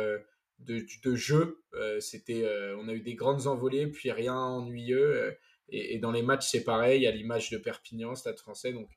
de, 0.59 0.85
de 1.03 1.15
jeu. 1.15 1.61
C'était, 1.99 2.49
on 2.79 2.87
a 2.87 2.93
eu 2.93 3.01
des 3.01 3.15
grandes 3.15 3.47
envolées, 3.47 3.87
puis 3.87 4.11
rien 4.11 4.37
ennuyeux. 4.37 5.35
Et, 5.67 5.95
et, 5.95 5.99
dans 5.99 6.11
les 6.13 6.21
matchs, 6.21 6.47
c'est 6.49 6.63
pareil. 6.63 7.05
À 7.05 7.11
l'image 7.11 7.49
de 7.49 7.57
Perpignan, 7.57 8.15
Stade 8.15 8.39
Français. 8.39 8.71
Donc 8.71 8.87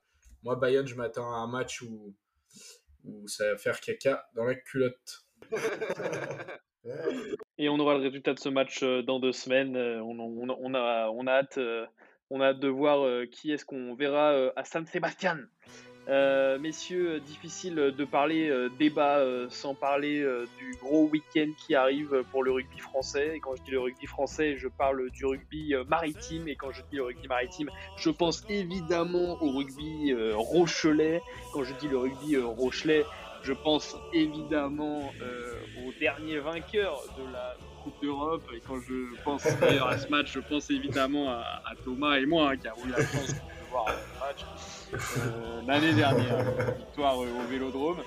moi, 0.43 0.55
Bayonne, 0.55 0.87
je 0.87 0.95
m'attends 0.95 1.29
à 1.33 1.39
un 1.39 1.47
match 1.47 1.81
où 1.81 2.15
où 3.05 3.27
ça 3.27 3.51
va 3.51 3.57
faire 3.57 3.79
caca 3.79 4.25
dans 4.35 4.45
la 4.45 4.55
culotte. 4.55 5.25
Et 7.57 7.69
on 7.69 7.79
aura 7.79 7.95
le 7.95 8.01
résultat 8.01 8.33
de 8.33 8.39
ce 8.39 8.49
match 8.49 8.81
euh, 8.83 9.03
dans 9.03 9.19
deux 9.19 9.31
semaines. 9.31 9.75
Euh, 9.75 10.01
on 10.01 10.49
a, 10.49 11.07
on 11.09 11.27
a 11.27 11.31
hâte, 11.31 11.57
euh, 11.57 11.85
on 12.29 12.41
a 12.41 12.47
hâte 12.47 12.59
de 12.59 12.67
voir 12.67 13.27
qui 13.29 13.51
est-ce 13.51 13.65
qu'on 13.65 13.93
verra 13.95 14.51
à 14.55 14.63
San 14.63 14.85
Sebastian. 14.85 15.37
Euh, 16.09 16.57
messieurs, 16.57 17.19
difficile 17.19 17.75
de 17.75 18.05
parler 18.05 18.49
euh, 18.49 18.69
débat 18.79 19.19
euh, 19.19 19.47
sans 19.49 19.75
parler 19.75 20.25
du 20.57 20.75
gros 20.81 21.07
week-end 21.07 21.49
qui 21.57 21.75
arrive 21.75 22.23
pour 22.31 22.43
le 22.43 22.51
rugby 22.51 22.79
français. 22.79 23.35
Et 23.35 23.39
quand 23.39 23.55
je 23.55 23.63
dis 23.63 23.71
le 23.71 23.79
rugby 23.79 24.07
français, 24.07 24.57
je 24.57 24.67
parle 24.67 25.09
du 25.11 25.25
rugby 25.25 25.73
maritime. 25.87 26.47
Et 26.47 26.55
quand 26.55 26.71
je 26.71 26.81
dis 26.89 26.97
le 26.97 27.03
rugby 27.03 27.27
maritime, 27.27 27.69
je 27.97 28.09
pense 28.09 28.43
évidemment 28.49 29.41
au 29.41 29.51
rugby 29.51 30.13
rochelais. 30.33 31.21
Quand 31.53 31.63
je 31.63 31.73
dis 31.75 31.87
le 31.87 31.97
rugby 31.97 32.37
rochelais, 32.37 33.05
je 33.43 33.53
pense 33.53 33.95
évidemment 34.13 35.11
au 35.85 35.91
dernier 35.99 36.39
vainqueur 36.39 37.01
de 37.17 37.31
la 37.31 37.55
Coupe 37.83 38.01
d'Europe. 38.01 38.43
Et 38.55 38.61
quand 38.67 38.79
je 38.79 39.21
pense 39.23 39.45
d'ailleurs 39.59 39.87
à 39.87 39.97
ce 39.97 40.07
match, 40.09 40.31
je 40.33 40.39
pense 40.39 40.69
évidemment 40.71 41.29
à, 41.29 41.73
Thomas 41.83 42.17
et 42.17 42.25
moi, 42.25 42.51
hein, 42.51 42.57
qui 42.57 42.67
a 42.67 42.73
eu 42.85 42.89
la 42.89 42.97
chance 42.97 43.35
voir 43.71 43.85
le 43.87 44.19
match. 44.19 44.45
Euh, 45.17 45.61
l'année 45.65 45.93
dernière. 45.93 46.43
Victoire 46.77 47.17
au 47.17 47.25
Vélodrome. 47.49 48.01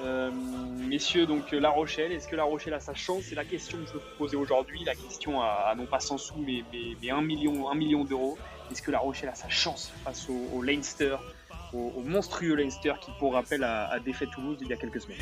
Euh, 0.00 0.30
messieurs, 0.30 1.26
donc 1.26 1.50
La 1.50 1.70
Rochelle, 1.70 2.12
est-ce 2.12 2.28
que 2.28 2.36
La 2.36 2.44
Rochelle 2.44 2.74
a 2.74 2.80
sa 2.80 2.94
chance? 2.94 3.24
C'est 3.28 3.34
la 3.34 3.44
question 3.44 3.78
que 3.78 3.86
je 3.86 3.92
veux 3.94 3.98
vous 3.98 4.16
poser 4.16 4.36
aujourd'hui, 4.36 4.84
la 4.84 4.94
question 4.94 5.42
à, 5.42 5.74
non 5.76 5.86
pas 5.86 5.98
100 5.98 6.18
sous, 6.18 6.38
mais, 6.38 6.62
mais, 6.72 7.10
1 7.10 7.20
million, 7.22 7.68
1 7.68 7.74
million 7.74 8.04
d'euros. 8.04 8.38
Est-ce 8.70 8.82
que 8.82 8.92
La 8.92 9.00
Rochelle 9.00 9.28
a 9.30 9.34
sa 9.34 9.48
chance 9.48 9.92
face 10.04 10.28
au, 10.28 10.62
Leinster, 10.62 11.16
au, 11.72 12.02
monstrueux 12.04 12.54
Leinster 12.54 12.92
qui, 13.00 13.10
pour 13.18 13.32
rappel, 13.32 13.64
a, 13.64 13.88
a 13.88 13.98
défait 13.98 14.26
Toulouse 14.26 14.58
il 14.60 14.68
y 14.68 14.72
a 14.72 14.76
quelques 14.76 15.00
semaines? 15.00 15.18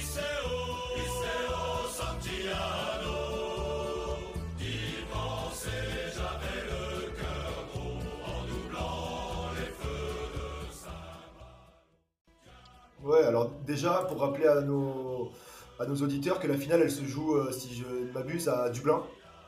Ouais, 13.07 13.23
alors 13.23 13.53
déjà, 13.65 14.05
pour 14.09 14.19
rappeler 14.19 14.47
à 14.47 14.61
nos, 14.63 15.31
à 15.79 15.87
nos 15.87 15.95
auditeurs 15.97 16.41
que 16.41 16.49
la 16.49 16.57
finale, 16.57 16.83
elle 16.83 16.91
se 16.91 17.05
joue, 17.05 17.37
euh, 17.37 17.53
si 17.53 17.73
je 17.75 17.85
ne 17.87 18.13
m'abuse, 18.13 18.49
à 18.49 18.69
Dublin. 18.71 19.03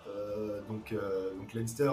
Euh, 0.07 0.61
donc, 0.69 0.93
euh, 0.93 1.35
donc 1.35 1.53
Leinster 1.55 1.93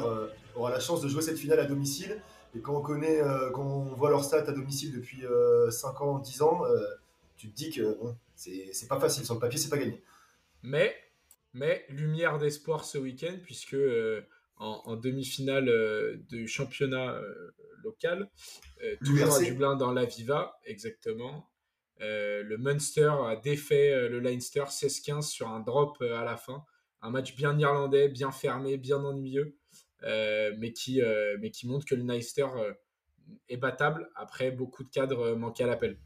aura 0.55 0.69
la 0.69 0.79
chance 0.79 1.01
de 1.01 1.07
jouer 1.07 1.24
cette 1.24 1.39
finale 1.39 1.60
à 1.60 1.65
domicile. 1.65 2.22
Et 2.55 2.60
quand 2.62 2.75
on 2.75 2.81
connaît, 2.81 3.19
quand 3.53 3.65
on 3.65 3.95
voit 3.95 4.12
leur 4.12 4.24
stats 4.24 4.48
à 4.48 4.51
domicile 4.51 4.93
depuis 4.93 5.25
euh, 5.25 5.72
5 5.72 6.01
ans, 6.01 6.19
10 6.19 6.41
ans, 6.43 6.62
tu 7.36 7.50
te 7.50 7.55
dis 7.55 7.72
que 7.72 7.98
bon, 8.00 8.15
c'est 8.36 8.88
pas 8.88 9.00
facile. 9.00 9.25
Sur 9.25 9.34
le 9.34 9.39
papier, 9.39 9.60
c'est 9.60 9.69
pas 9.69 9.77
gagné. 9.77 10.01
Mais, 10.62 10.95
mais 11.53 11.84
lumière 11.89 12.38
d'espoir 12.38 12.86
ce 12.86 12.98
week-end, 12.98 13.36
puisque 13.43 13.75
en, 14.57 14.81
en 14.86 14.95
demi-finale 14.95 15.69
euh, 15.69 16.17
du 16.29 16.48
championnat 16.48 17.15
euh, 17.15 17.51
local, 17.84 18.29
euh, 18.84 18.95
toujours 19.03 19.36
à. 19.36 19.39
Dublin 19.39 19.75
dans 19.75 19.91
la 19.91 20.05
Viva, 20.05 20.60
exactement, 20.65 21.48
euh, 22.01 22.43
le 22.43 22.57
Munster 22.57 23.11
a 23.25 23.35
défait 23.35 23.91
euh, 23.91 24.09
le 24.09 24.19
Leinster 24.19 24.63
16-15 24.63 25.21
sur 25.21 25.47
un 25.49 25.61
drop 25.61 25.97
euh, 26.01 26.17
à 26.17 26.25
la 26.25 26.35
fin. 26.35 26.65
Un 27.01 27.09
match 27.09 27.35
bien 27.35 27.57
irlandais, 27.57 28.09
bien 28.09 28.31
fermé, 28.31 28.77
bien 28.77 29.03
ennuyeux, 29.03 29.55
mais, 30.01 30.73
qui, 30.73 31.01
montre 31.65 31.85
que 31.85 31.95
le 31.95 32.03
Leinster 32.03 32.47
est 33.47 33.57
battable 33.57 34.09
après 34.15 34.51
beaucoup 34.51 34.83
de 34.83 34.89
cadres 34.89 35.35
manqués 35.35 35.63
à 35.63 35.67
l'appel. 35.67 35.99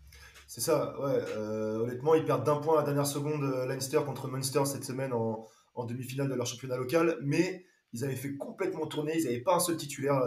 C'est 0.46 0.62
ça, 0.62 1.00
ouais. 1.00 1.38
honnêtement, 1.38 2.16
ils 2.16 2.26
perdent 2.26 2.44
d'un 2.44 2.58
point 2.58 2.76
à 2.76 2.80
la 2.80 2.86
dernière 2.86 3.08
seconde 3.08 3.44
Leinster 3.68 4.02
contre 4.06 4.28
Munster 4.28 4.66
cette 4.66 4.84
semaine 4.84 5.14
en, 5.14 5.48
demi-finale 5.86 6.28
de 6.28 6.36
leur 6.36 6.46
championnat 6.46 6.76
local, 6.76 7.18
mais 7.22 7.66
ils 7.94 8.04
avaient 8.04 8.18
fait 8.18 8.36
complètement 8.36 8.86
tourner, 8.86 9.18
ils 9.18 9.24
n'avaient 9.24 9.40
pas 9.40 9.56
un 9.56 9.60
seul 9.62 9.78
titulaire, 9.78 10.22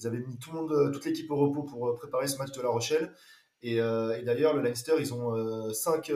ils 0.00 0.06
avaient 0.08 0.18
mis 0.18 0.36
tout 0.38 0.50
le 0.50 0.56
monde, 0.56 0.92
toute 0.92 1.04
l'équipe 1.04 1.30
au 1.30 1.36
repos 1.36 1.62
pour 1.62 1.94
préparer 1.94 2.26
ce 2.26 2.38
match 2.38 2.50
de 2.50 2.62
La 2.62 2.70
Rochelle. 2.70 3.14
Et, 3.62 3.80
euh, 3.80 4.16
et 4.18 4.22
d'ailleurs, 4.22 4.54
le 4.54 4.62
Leinster, 4.62 4.94
ils 4.98 5.12
ont 5.12 5.72
5 5.72 6.10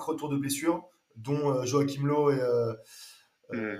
retours 0.00 0.28
de 0.28 0.36
blessures, 0.36 0.84
dont 1.16 1.50
euh, 1.52 1.64
Joachim 1.64 2.06
Lowe 2.06 2.30
et, 2.32 2.40
euh, 2.40 2.72
euh, 3.54 3.78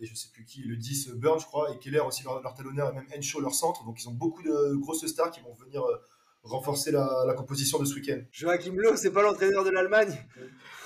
et 0.00 0.06
je 0.06 0.14
sais 0.14 0.28
plus 0.32 0.44
qui, 0.44 0.62
le 0.62 0.76
10 0.76 1.10
Burn, 1.16 1.38
je 1.38 1.46
crois, 1.46 1.72
et 1.72 1.78
Keller 1.78 2.00
aussi 2.00 2.22
leur, 2.24 2.40
leur 2.42 2.54
talonneur, 2.54 2.90
et 2.90 2.94
même 2.94 3.06
Henshaw 3.16 3.40
leur 3.40 3.54
centre. 3.54 3.84
Donc 3.84 4.00
ils 4.02 4.08
ont 4.08 4.12
beaucoup 4.14 4.42
de 4.42 4.74
grosses 4.76 5.06
stars 5.06 5.30
qui 5.30 5.40
vont 5.40 5.52
venir 5.54 5.82
euh, 5.84 5.96
renforcer 6.42 6.90
la, 6.90 7.24
la 7.26 7.34
composition 7.34 7.78
de 7.78 7.84
ce 7.84 7.94
week-end. 7.94 8.20
Joachim 8.32 8.74
Löw, 8.76 8.96
c'est 8.96 9.10
pas 9.12 9.22
l'entraîneur 9.22 9.62
de 9.64 9.70
l'Allemagne? 9.70 10.16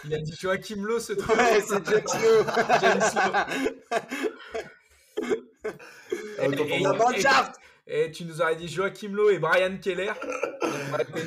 Il 0.05 0.15
a 0.15 0.19
dit 0.19 0.35
Joachim 0.39 0.83
Lowe 0.85 0.99
ce 1.01 1.13
truc. 1.13 1.37
Ouais, 1.37 1.61
c'est 1.61 1.87
Jack 1.87 2.05
Lowe. 2.15 2.45
James 2.81 3.01
Lowe. 3.15 3.33
Et- 6.43 6.83
Mannschaft 6.83 7.55
Et 7.87 8.11
tu 8.11 8.25
nous 8.25 8.41
aurais 8.41 8.57
dit 8.57 8.69
Joachim 8.69 9.13
Lowe 9.13 9.31
et 9.31 9.39
Brian 9.39 9.77
Keller. 9.79 10.13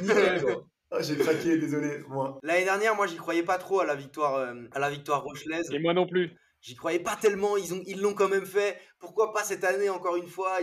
Nickel, 0.02 0.42
gros. 0.42 0.64
Ah, 0.90 1.02
J'ai 1.02 1.18
craqué, 1.18 1.58
désolé, 1.58 2.00
moi. 2.08 2.40
L'année 2.44 2.64
dernière, 2.64 2.96
moi, 2.96 3.08
j'y 3.08 3.18
croyais 3.18 3.44
pas 3.44 3.58
trop 3.58 3.82
à 3.82 3.86
la 3.86 3.94
victoire, 3.94 4.36
euh, 4.36 4.54
à 4.72 4.80
la 4.80 4.90
victoire 4.90 5.22
rochelaise. 5.22 5.70
Et 5.74 5.80
moi 5.80 5.94
non 5.94 6.08
plus. 6.08 6.32
J'y 6.62 6.76
croyais 6.76 7.00
pas 7.00 7.18
tellement. 7.18 7.58
Ils 7.58 7.74
ont, 7.74 7.82
ils 7.86 8.00
l'ont 8.00 8.14
quand 8.14 8.30
même 8.30 8.46
fait. 8.46 8.80
Pourquoi 8.98 9.34
pas 9.34 9.44
cette 9.44 9.66
année 9.66 9.90
encore 9.90 10.16
une 10.16 10.28
fois 10.28 10.60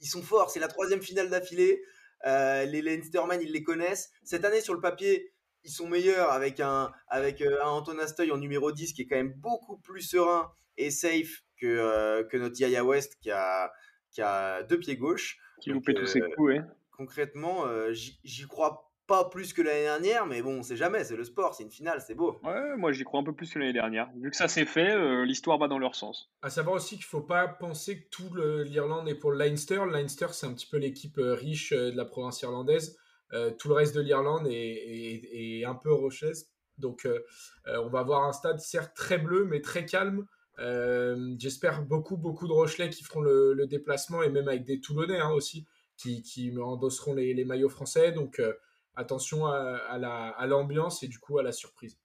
Ils, 0.00 0.08
sont 0.08 0.22
forts. 0.22 0.50
C'est 0.50 0.58
la 0.58 0.66
troisième 0.66 1.00
finale 1.00 1.30
d'affilée. 1.30 1.82
Euh, 2.26 2.64
les 2.64 2.82
Leinstermen, 2.82 3.40
ils 3.40 3.52
les 3.52 3.62
connaissent. 3.62 4.10
Cette 4.24 4.44
année, 4.44 4.60
sur 4.60 4.74
le 4.74 4.80
papier, 4.80 5.32
ils 5.62 5.70
sont 5.70 5.88
meilleurs 5.88 6.30
avec 6.30 6.60
un, 6.60 6.90
avec 7.08 7.40
euh, 7.40 7.62
un 7.62 7.68
Anton 7.68 7.98
Astoy 7.98 8.32
en 8.32 8.38
numéro 8.38 8.72
10 8.72 8.92
qui 8.92 9.02
est 9.02 9.06
quand 9.06 9.16
même 9.16 9.34
beaucoup 9.34 9.78
plus 9.78 10.02
serein 10.02 10.50
et 10.76 10.90
safe 10.90 11.42
que, 11.60 11.66
euh, 11.66 12.24
que 12.24 12.36
notre 12.36 12.58
Yaya 12.60 12.84
West 12.84 13.16
qui 13.20 13.30
a, 13.30 13.70
qui 14.10 14.22
a 14.22 14.62
deux 14.62 14.78
pieds 14.78 14.96
gauche. 14.96 15.38
Qui 15.60 15.70
Donc, 15.70 15.76
loupait 15.86 15.94
tous 15.94 16.06
ses 16.06 16.20
euh, 16.22 16.28
coups, 16.36 16.48
ouais. 16.48 16.60
Concrètement, 16.96 17.66
euh, 17.66 17.92
j'y 17.92 18.46
crois 18.46 18.86
pas 19.06 19.28
plus 19.28 19.52
que 19.52 19.60
l'année 19.62 19.82
dernière, 19.82 20.26
mais 20.26 20.40
bon, 20.40 20.58
on 20.58 20.62
sait 20.62 20.76
jamais. 20.76 21.02
C'est 21.02 21.16
le 21.16 21.24
sport, 21.24 21.54
c'est 21.54 21.64
une 21.64 21.70
finale, 21.70 22.00
c'est 22.00 22.14
beau. 22.14 22.38
Ouais, 22.44 22.76
moi 22.76 22.92
j'y 22.92 23.02
crois 23.02 23.18
un 23.20 23.24
peu 23.24 23.32
plus 23.34 23.52
que 23.52 23.58
l'année 23.58 23.72
dernière. 23.72 24.08
Vu 24.20 24.30
que 24.30 24.36
ça 24.36 24.46
s'est 24.46 24.64
fait, 24.66 24.92
euh, 24.92 25.24
l'histoire 25.24 25.58
va 25.58 25.66
dans 25.66 25.78
leur 25.78 25.96
sens. 25.96 26.30
À 26.42 26.50
savoir 26.50 26.76
aussi 26.76 26.94
qu'il 26.94 27.04
faut 27.06 27.20
pas 27.22 27.48
penser 27.48 28.02
que 28.02 28.08
tout 28.10 28.32
l'Irlande 28.64 29.08
est 29.08 29.16
pour 29.16 29.32
le 29.32 29.38
Leinster. 29.38 29.80
Le 29.84 29.90
Leinster, 29.90 30.28
c'est 30.30 30.46
un 30.46 30.54
petit 30.54 30.68
peu 30.68 30.76
l'équipe 30.76 31.18
euh, 31.18 31.34
riche 31.34 31.72
euh, 31.72 31.90
de 31.90 31.96
la 31.96 32.04
province 32.04 32.40
irlandaise. 32.42 32.96
Euh, 33.32 33.50
tout 33.50 33.68
le 33.68 33.74
reste 33.74 33.94
de 33.96 34.00
l'Irlande 34.00 34.46
est, 34.46 34.52
est- 34.52 35.60
est 35.60 35.64
un 35.64 35.74
peu 35.74 35.92
rocheuse. 35.92 36.46
Donc, 36.78 37.04
euh, 37.04 37.24
euh, 37.66 37.82
on 37.84 37.88
va 37.88 38.00
avoir 38.00 38.24
un 38.24 38.32
stade 38.32 38.60
certes 38.60 38.94
très 38.94 39.18
bleu, 39.18 39.44
mais 39.44 39.60
très 39.60 39.86
calme. 39.86 40.24
Euh, 40.58 41.34
J'espère 41.38 41.82
beaucoup, 41.82 42.16
beaucoup 42.16 42.46
de 42.46 42.52
Rochelais 42.52 42.90
qui 42.90 43.04
feront 43.04 43.20
le, 43.20 43.66
déplacement 43.66 44.22
et 44.22 44.28
même 44.28 44.48
avec 44.48 44.64
des 44.64 44.80
Toulonnais 44.80 45.20
hein, 45.20 45.30
aussi 45.30 45.66
qui, 45.96 46.22
qui 46.22 46.52
endosseront 46.58 47.14
les, 47.14 47.44
maillots 47.44 47.68
français. 47.68 48.12
Donc, 48.12 48.40
euh, 48.40 48.52
attention 48.96 49.46
à, 49.46 49.54
à 49.56 50.46
l'ambiance 50.46 51.02
et 51.02 51.08
du 51.08 51.18
coup 51.18 51.38
à 51.38 51.42
la 51.42 51.52
surprise. 51.52 51.98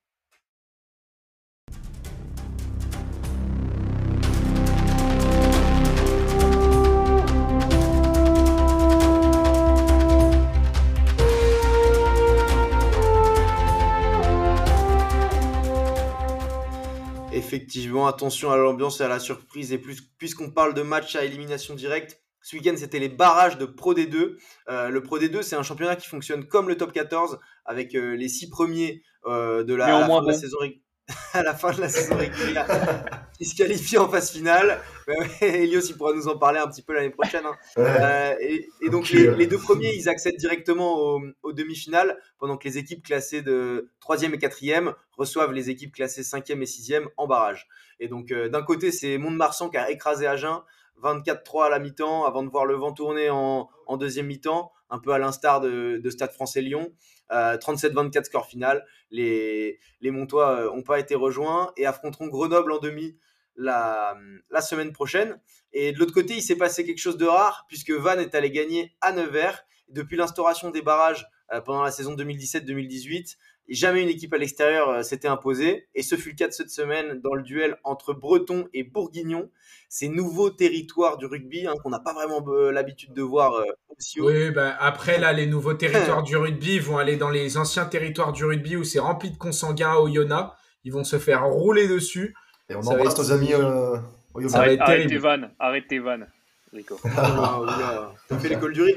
Effectivement, 17.45 18.07
attention 18.07 18.51
à 18.51 18.57
l'ambiance 18.57 18.99
et 19.01 19.03
à 19.03 19.07
la 19.07 19.19
surprise. 19.19 19.71
Et 19.71 19.77
plus, 19.77 20.01
puisqu'on 20.17 20.49
parle 20.51 20.73
de 20.73 20.81
match 20.81 21.15
à 21.15 21.23
élimination 21.23 21.75
directe, 21.75 22.21
ce 22.41 22.55
week-end, 22.55 22.75
c'était 22.77 22.99
les 22.99 23.09
barrages 23.09 23.57
de 23.57 23.65
Pro 23.65 23.93
D2. 23.95 24.37
Euh, 24.69 24.89
le 24.89 25.01
Pro 25.01 25.17
D2, 25.19 25.41
c'est 25.41 25.55
un 25.55 25.63
championnat 25.63 25.95
qui 25.95 26.07
fonctionne 26.07 26.45
comme 26.45 26.67
le 26.67 26.77
top 26.77 26.91
14, 26.91 27.39
avec 27.65 27.95
euh, 27.95 28.15
les 28.15 28.29
six 28.29 28.49
premiers 28.49 29.01
euh, 29.25 29.63
de 29.63 29.73
la, 29.73 29.87
fin 30.01 30.07
de 30.21 30.27
la 30.27 30.33
saison 30.39 30.57
rég- 30.61 30.81
à 31.33 31.43
la 31.43 31.53
fin 31.53 31.71
de 31.71 31.81
la 31.81 31.89
saison 31.89 32.15
régulière 32.17 32.65
qui 33.37 33.45
se 33.45 33.55
qualifient 33.55 33.97
en 33.99 34.09
phase 34.09 34.31
finale. 34.31 34.79
Ouais, 35.07 35.29
Elios, 35.41 35.81
il 35.81 35.95
pourra 35.97 36.13
nous 36.13 36.27
en 36.27 36.37
parler 36.37 36.59
un 36.59 36.67
petit 36.67 36.81
peu 36.81 36.93
l'année 36.93 37.11
prochaine. 37.11 37.45
hein. 37.45 37.55
Euh, 37.77 38.33
et, 38.39 38.67
et 38.81 38.89
donc, 38.89 39.09
les, 39.09 39.29
les 39.35 39.45
deux 39.45 39.59
premiers, 39.59 39.93
ils 39.93 40.09
accèdent 40.09 40.37
directement 40.37 40.97
aux, 40.97 41.21
aux 41.43 41.53
demi-finales, 41.53 42.17
pendant 42.39 42.57
que 42.57 42.67
les 42.67 42.77
équipes 42.79 43.05
classées 43.05 43.41
de 43.43 43.91
3e 44.01 44.33
et 44.33 44.37
4e 44.37 44.93
reçoivent 45.17 45.51
les 45.51 45.69
équipes 45.69 45.93
classées 45.93 46.23
5e 46.23 46.61
et 46.61 46.65
6e 46.65 47.05
en 47.17 47.27
barrage. 47.27 47.67
Et 47.99 48.07
donc, 48.07 48.31
euh, 48.31 48.49
d'un 48.49 48.63
côté, 48.63 48.91
c'est 48.91 49.17
Mont-de-Marsan 49.17 49.69
qui 49.69 49.77
a 49.77 49.91
écrasé 49.91 50.25
Agen, 50.25 50.63
24-3 51.03 51.65
à 51.65 51.69
la 51.69 51.79
mi-temps, 51.79 52.25
avant 52.25 52.41
de 52.41 52.49
voir 52.49 52.65
le 52.65 52.75
vent 52.75 52.93
tourner 52.93 53.29
en, 53.29 53.69
en 53.85 53.97
deuxième 53.97 54.25
mi-temps, 54.27 54.71
un 54.89 54.99
peu 54.99 55.11
à 55.11 55.19
l'instar 55.19 55.61
de, 55.61 55.99
de 56.03 56.09
Stade 56.09 56.31
français 56.31 56.61
Lyon. 56.61 56.91
Euh, 57.31 57.57
37-24 57.57 58.25
score 58.25 58.45
final. 58.45 58.85
Les, 59.11 59.79
Montois 60.03 60.65
n'ont 60.65 60.83
pas 60.83 60.99
été 60.99 61.15
rejoints 61.15 61.71
et 61.77 61.85
affronteront 61.85 62.27
Grenoble 62.27 62.71
en 62.71 62.79
demi 62.79 63.17
la, 63.55 64.15
la 64.49 64.61
semaine 64.61 64.91
prochaine. 64.91 65.39
Et 65.73 65.91
de 65.91 65.99
l'autre 65.99 66.13
côté, 66.13 66.35
il 66.35 66.41
s'est 66.41 66.55
passé 66.55 66.85
quelque 66.85 66.99
chose 66.99 67.17
de 67.17 67.25
rare, 67.25 67.65
puisque 67.67 67.91
Vannes 67.91 68.19
est 68.19 68.35
allé 68.35 68.51
gagner 68.51 68.95
à 69.01 69.11
Nevers. 69.11 69.65
Depuis 69.89 70.17
l'instauration 70.17 70.71
des 70.71 70.81
barrages 70.81 71.27
euh, 71.53 71.61
pendant 71.61 71.83
la 71.83 71.91
saison 71.91 72.15
2017-2018, 72.15 73.35
jamais 73.73 74.03
une 74.03 74.09
équipe 74.09 74.33
à 74.33 74.37
l'extérieur 74.37 74.89
euh, 74.89 75.01
s'était 75.01 75.27
imposée. 75.27 75.87
Et 75.95 76.03
ce 76.03 76.15
fut 76.15 76.29
le 76.29 76.35
cas 76.35 76.47
de 76.47 76.53
cette 76.53 76.69
semaine 76.69 77.19
dans 77.21 77.33
le 77.33 77.41
duel 77.41 77.77
entre 77.83 78.13
Breton 78.13 78.67
et 78.73 78.83
Bourguignon. 78.83 79.49
Ces 79.89 80.07
nouveaux 80.07 80.49
territoires 80.49 81.17
du 81.17 81.25
rugby 81.25 81.67
hein, 81.67 81.73
qu'on 81.81 81.89
n'a 81.89 81.99
pas 81.99 82.13
vraiment 82.13 82.43
euh, 82.47 82.71
l'habitude 82.71 83.13
de 83.13 83.21
voir 83.21 83.53
euh, 83.53 83.65
aussi 83.97 84.19
haut. 84.19 84.27
Oui, 84.29 84.51
bah, 84.51 84.75
après, 84.79 85.17
là, 85.19 85.33
les 85.33 85.47
nouveaux 85.47 85.73
territoires 85.73 86.23
du 86.23 86.35
rugby 86.37 86.79
vont 86.79 86.97
aller 86.97 87.17
dans 87.17 87.29
les 87.29 87.57
anciens 87.57 87.85
territoires 87.85 88.33
du 88.33 88.45
rugby 88.45 88.75
où 88.75 88.83
c'est 88.83 88.99
rempli 88.99 89.31
de 89.31 89.37
consanguins 89.37 89.95
au 89.95 90.07
Yona. 90.07 90.55
Ils 90.83 90.91
vont 90.91 91.03
se 91.03 91.17
faire 91.17 91.45
rouler 91.45 91.87
dessus. 91.87 92.35
Et 92.69 92.75
on 92.75 92.81
Ça 92.81 92.91
embrasse 92.91 93.17
nos 93.17 93.31
amis 93.31 93.53
euh, 93.53 93.97
au 94.33 94.41
va 94.41 94.59
Arrête, 94.59 94.79
tes 95.07 95.17
vannes, 95.17 95.51
arrête 95.59 95.87
tes 95.87 95.99
vannes, 95.99 96.27
Rico. 96.73 96.99
Ah. 97.17 98.11
T'as 98.27 98.39
fait 98.39 98.49
l'école 98.49 98.73
du 98.73 98.81
riz 98.81 98.95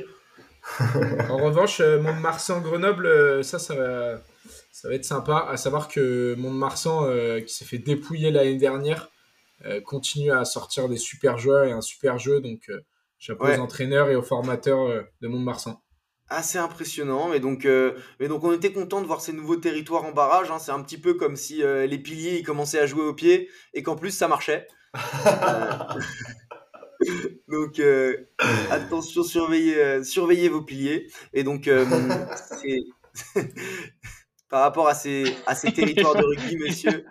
En 1.28 1.36
revanche, 1.36 1.80
euh, 1.80 2.00
Mont-de-Marsan-Grenoble, 2.00 3.44
ça, 3.44 3.58
ça 3.58 3.74
va, 3.74 4.20
ça 4.72 4.88
va 4.88 4.94
être 4.94 5.04
sympa. 5.04 5.46
À 5.48 5.56
savoir 5.56 5.88
que 5.88 6.34
Mont-de-Marsan, 6.38 7.04
euh, 7.06 7.40
qui 7.40 7.52
s'est 7.54 7.64
fait 7.64 7.78
dépouiller 7.78 8.30
l'année 8.30 8.56
dernière, 8.56 9.10
euh, 9.66 9.80
continue 9.80 10.30
à 10.32 10.44
sortir 10.44 10.88
des 10.88 10.96
super 10.98 11.38
joueurs 11.38 11.64
et 11.64 11.72
un 11.72 11.80
super 11.80 12.18
jeu. 12.18 12.40
Donc, 12.40 12.68
euh, 12.68 12.80
chapeau 13.18 13.44
Ouais. 13.46 13.58
aux 13.58 13.60
entraîneurs 13.62 14.08
et 14.10 14.16
aux 14.16 14.22
formateurs 14.22 14.80
euh, 14.88 15.02
de 15.20 15.28
Mont-de-Marsan. 15.28 15.80
assez 16.30 16.58
impressionnant. 16.58 17.28
Mais 17.30 17.40
donc, 17.40 17.66
mais 18.20 18.28
donc 18.28 18.44
on 18.44 18.52
était 18.52 18.70
content 18.72 19.00
de 19.00 19.06
voir 19.06 19.20
ces 19.22 19.32
nouveaux 19.32 19.56
territoires 19.56 20.04
en 20.04 20.12
barrage. 20.12 20.50
hein. 20.50 20.58
C'est 20.58 20.72
un 20.72 20.82
petit 20.82 20.98
peu 20.98 21.14
comme 21.14 21.36
si 21.36 21.62
les 21.62 21.98
piliers 21.98 22.36
ils 22.38 22.42
commençaient 22.44 22.78
à 22.80 22.86
jouer 22.86 23.02
au 23.04 23.14
pied 23.14 23.48
et 23.74 23.82
qu'en 23.82 23.96
plus 23.96 24.10
ça 24.10 24.28
marchait. 24.28 24.66
Donc 27.48 27.78
euh, 27.78 28.14
attention, 28.70 29.22
surveillez, 29.22 29.76
euh, 29.82 30.04
surveillez 30.04 30.48
vos 30.50 30.62
piliers. 30.62 31.06
Et 31.32 31.44
donc, 31.44 31.66
euh, 31.68 31.86
par 34.48 34.62
rapport 34.62 34.88
à 34.88 34.94
ces, 34.94 35.36
à 35.46 35.54
ces 35.54 35.72
territoires 35.72 36.14
de 36.14 36.24
rugby, 36.24 36.56
monsieur, 36.66 37.04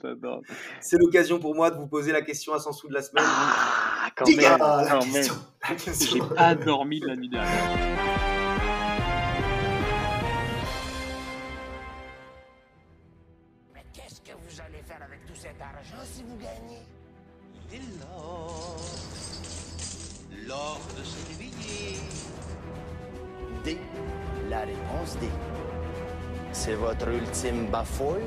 J'adore. 0.00 0.42
C'est 0.80 0.96
l'occasion 0.98 1.40
pour 1.40 1.54
moi 1.56 1.70
de 1.72 1.76
vous 1.76 1.88
poser 1.88 2.12
la 2.12 2.22
question 2.22 2.54
à 2.54 2.60
100 2.60 2.72
sous 2.72 2.88
de 2.88 2.94
la 2.94 3.02
semaine. 3.02 3.24
Ah, 3.26 4.10
quand 4.14 4.24
Diga, 4.24 4.50
même, 4.50 4.58
la 4.60 4.86
quand 4.88 4.98
question, 5.00 5.34
même. 5.34 5.42
la 5.70 5.74
question. 5.74 6.28
J'ai 6.28 6.34
pas 6.36 6.54
dormi 6.54 7.00
de 7.00 7.06
la 7.08 7.16
nuit 7.16 7.28
dernière. 7.28 7.78
Mais 13.74 13.82
qu'est-ce 13.92 14.20
que 14.20 14.36
vous 14.36 14.60
allez 14.60 14.82
faire 14.86 15.02
avec 15.02 15.24
tout 15.26 15.34
cet 15.34 15.60
argent 15.60 16.02
si 16.04 16.22
vous 16.22 16.36
gagnez? 16.36 16.82
Il 17.70 17.76
est 17.76 17.82
l'or. 18.00 18.76
L'or 20.46 20.80
de 20.96 21.04
ce 21.04 21.38
billet. 21.38 21.98
D. 23.64 23.78
La 24.48 24.60
réponse 24.60 25.16
D. 25.20 25.26
C'est 26.68 26.74
votre 26.74 27.08
ultime 27.08 27.66
bafouille? 27.68 28.20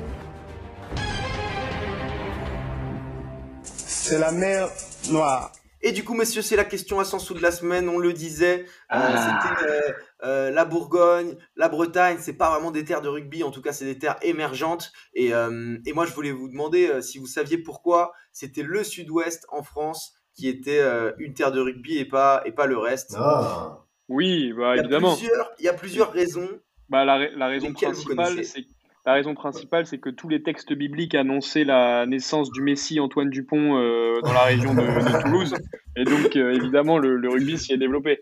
C'est 3.62 4.18
la 4.18 4.32
mer 4.32 4.68
Noire. 5.12 5.52
Et 5.80 5.92
du 5.92 6.02
coup, 6.02 6.14
messieurs, 6.14 6.42
c'est 6.42 6.56
la 6.56 6.64
question 6.64 6.98
à 6.98 7.04
100 7.04 7.20
sous 7.20 7.34
de 7.34 7.40
la 7.40 7.52
semaine. 7.52 7.88
On 7.88 8.00
le 8.00 8.12
disait, 8.12 8.62
euh, 8.62 8.64
Ah. 8.88 9.46
c'était 9.54 9.70
euh, 9.70 9.80
euh, 10.24 10.50
la 10.50 10.64
Bourgogne, 10.64 11.36
la 11.54 11.68
Bretagne. 11.68 12.16
C'est 12.20 12.32
pas 12.32 12.50
vraiment 12.50 12.72
des 12.72 12.84
terres 12.84 13.00
de 13.00 13.08
rugby, 13.08 13.44
en 13.44 13.52
tout 13.52 13.62
cas, 13.62 13.72
c'est 13.72 13.84
des 13.84 13.98
terres 13.98 14.18
émergentes. 14.22 14.90
Et, 15.14 15.32
euh, 15.32 15.78
et 15.86 15.92
moi, 15.92 16.04
je 16.04 16.12
voulais 16.12 16.32
vous 16.32 16.48
demander 16.48 16.88
euh, 16.88 17.00
si 17.00 17.18
vous 17.18 17.28
saviez 17.28 17.58
pourquoi 17.58 18.12
c'était 18.32 18.64
le 18.64 18.82
Sud-Ouest 18.82 19.46
en 19.52 19.62
France 19.62 20.14
qui 20.34 20.48
était 20.48 20.80
euh, 20.80 21.12
une 21.18 21.34
terre 21.34 21.52
de 21.52 21.60
rugby 21.60 21.98
et 21.98 22.06
pas 22.06 22.42
et 22.44 22.50
pas 22.50 22.66
le 22.66 22.76
reste. 22.78 23.14
Ah. 23.16 23.84
Oui, 24.08 24.52
bah, 24.52 24.76
évidemment. 24.78 25.16
il 25.60 25.64
y 25.64 25.68
a 25.68 25.74
plusieurs 25.74 26.10
raisons. 26.10 26.48
Bah, 26.92 27.04
la, 27.04 27.16
ra- 27.16 27.34
la 27.36 27.46
raison 27.48 27.72
principale, 27.72 28.44
c'est 28.44 28.64
la 29.04 29.14
raison 29.14 29.34
principale, 29.34 29.86
c'est 29.86 29.98
que 29.98 30.10
tous 30.10 30.28
les 30.28 30.42
textes 30.42 30.72
bibliques 30.72 31.14
annonçaient 31.16 31.64
la 31.64 32.06
naissance 32.06 32.50
du 32.52 32.62
Messie 32.62 33.00
Antoine 33.00 33.30
Dupont 33.30 33.76
euh, 33.78 34.20
dans 34.22 34.32
la 34.32 34.44
région 34.44 34.74
de, 34.74 34.80
de 34.82 35.22
Toulouse, 35.22 35.54
et 35.96 36.04
donc 36.04 36.36
euh, 36.36 36.52
évidemment 36.52 36.98
le, 36.98 37.16
le 37.16 37.28
rugby 37.28 37.58
s'y 37.58 37.72
est 37.72 37.78
développé. 37.78 38.20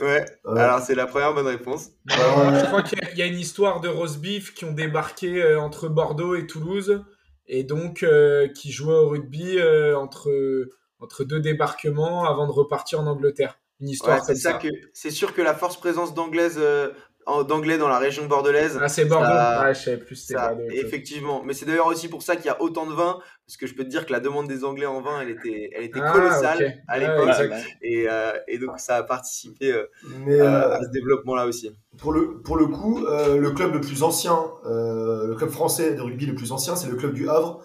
Ouais. 0.00 0.24
Alors 0.56 0.80
c'est 0.80 0.94
la 0.94 1.06
première 1.06 1.34
bonne 1.34 1.46
réponse. 1.48 1.90
Je 2.08 2.66
crois 2.66 2.82
qu'il 2.82 2.98
y 2.98 3.04
a- 3.04 3.10
il 3.12 3.18
y, 3.18 3.22
a 3.22 3.26
une 3.26 3.38
histoire 3.38 3.80
de 3.80 3.88
roast 3.88 4.20
beef 4.20 4.54
qui 4.54 4.64
ont 4.64 4.72
débarqué 4.72 5.42
euh, 5.42 5.60
entre 5.60 5.88
Bordeaux 5.88 6.34
et 6.34 6.46
Toulouse 6.46 7.04
et 7.48 7.64
donc 7.64 8.02
euh, 8.02 8.48
qui 8.48 8.72
jouaient 8.72 8.94
au 8.94 9.08
rugby 9.08 9.58
euh, 9.58 9.98
entre, 9.98 10.30
entre 11.00 11.24
deux 11.24 11.40
débarquements 11.40 12.24
avant 12.24 12.46
de 12.46 12.52
repartir 12.52 13.00
en 13.00 13.06
Angleterre. 13.06 13.58
Une 13.80 13.88
histoire 13.90 14.16
Ouais, 14.20 14.26
comme 14.26 14.36
ça 14.36 14.58
c'est 14.94 15.10
sûr 15.10 15.34
que 15.34 15.42
la 15.42 15.54
force 15.54 15.76
présence 15.78 16.14
d'anglaise 16.14 16.56
euh, 16.58 16.90
d'anglais 17.48 17.76
dans 17.78 17.88
la 17.88 17.98
région 17.98 18.26
bordelaise. 18.26 18.78
Ah, 18.80 18.88
c'est 18.88 19.04
Bordeaux. 19.04 19.26
ça- 19.26 19.62
Ouais, 19.64 19.74
je 19.74 19.80
savais 19.80 19.96
plus 19.96 20.14
ça- 20.16 20.48
Bordeaux, 20.54 20.62
effectivement. 20.70 21.42
Mais 21.44 21.52
c'est 21.54 21.66
d'ailleurs 21.66 21.86
aussi 21.88 22.08
pour 22.08 22.22
ça 22.22 22.36
qu'il 22.36 22.46
y 22.46 22.48
a 22.48 22.60
autant 22.62 22.86
de 22.86 22.92
vin, 22.92 23.18
parce 23.46 23.56
que 23.56 23.66
je 23.66 23.74
peux 23.74 23.84
te 23.84 23.88
dire 23.88 24.06
que 24.06 24.12
la 24.12 24.20
demande 24.20 24.46
des 24.48 24.64
Anglais 24.64 24.86
en 24.86 25.00
vin, 25.00 25.20
elle 25.20 25.30
était, 25.30 25.70
elle 25.74 25.84
était 25.84 26.00
Ah, 26.02 26.12
colossale 26.12 26.82
à 26.88 26.98
Ouais, 26.98 27.00
l'époque. 27.00 27.52
et, 27.82 28.06
euh, 28.08 28.32
et 28.48 28.58
donc 28.58 28.78
ça 28.78 28.96
a 28.96 29.02
participé 29.02 29.72
euh, 29.72 29.84
Mais, 30.24 30.40
euh, 30.40 30.74
à 30.76 30.82
ce 30.82 30.88
développement-là 30.90 31.46
aussi. 31.46 31.70
Pour 31.98 32.12
le, 32.12 32.38
pour 32.42 32.56
le 32.56 32.66
coup, 32.66 33.04
euh, 33.06 33.36
le 33.38 33.50
club 33.50 33.72
le 33.74 33.80
plus 33.80 34.02
ancien, 34.02 34.38
euh, 34.66 35.26
le 35.26 35.34
club 35.34 35.50
français 35.50 35.94
de 35.94 36.00
rugby 36.02 36.26
le 36.26 36.34
plus 36.34 36.52
ancien, 36.52 36.76
c'est 36.76 36.88
le 36.88 36.96
club 36.96 37.12
du 37.12 37.28
Havre. 37.28 37.64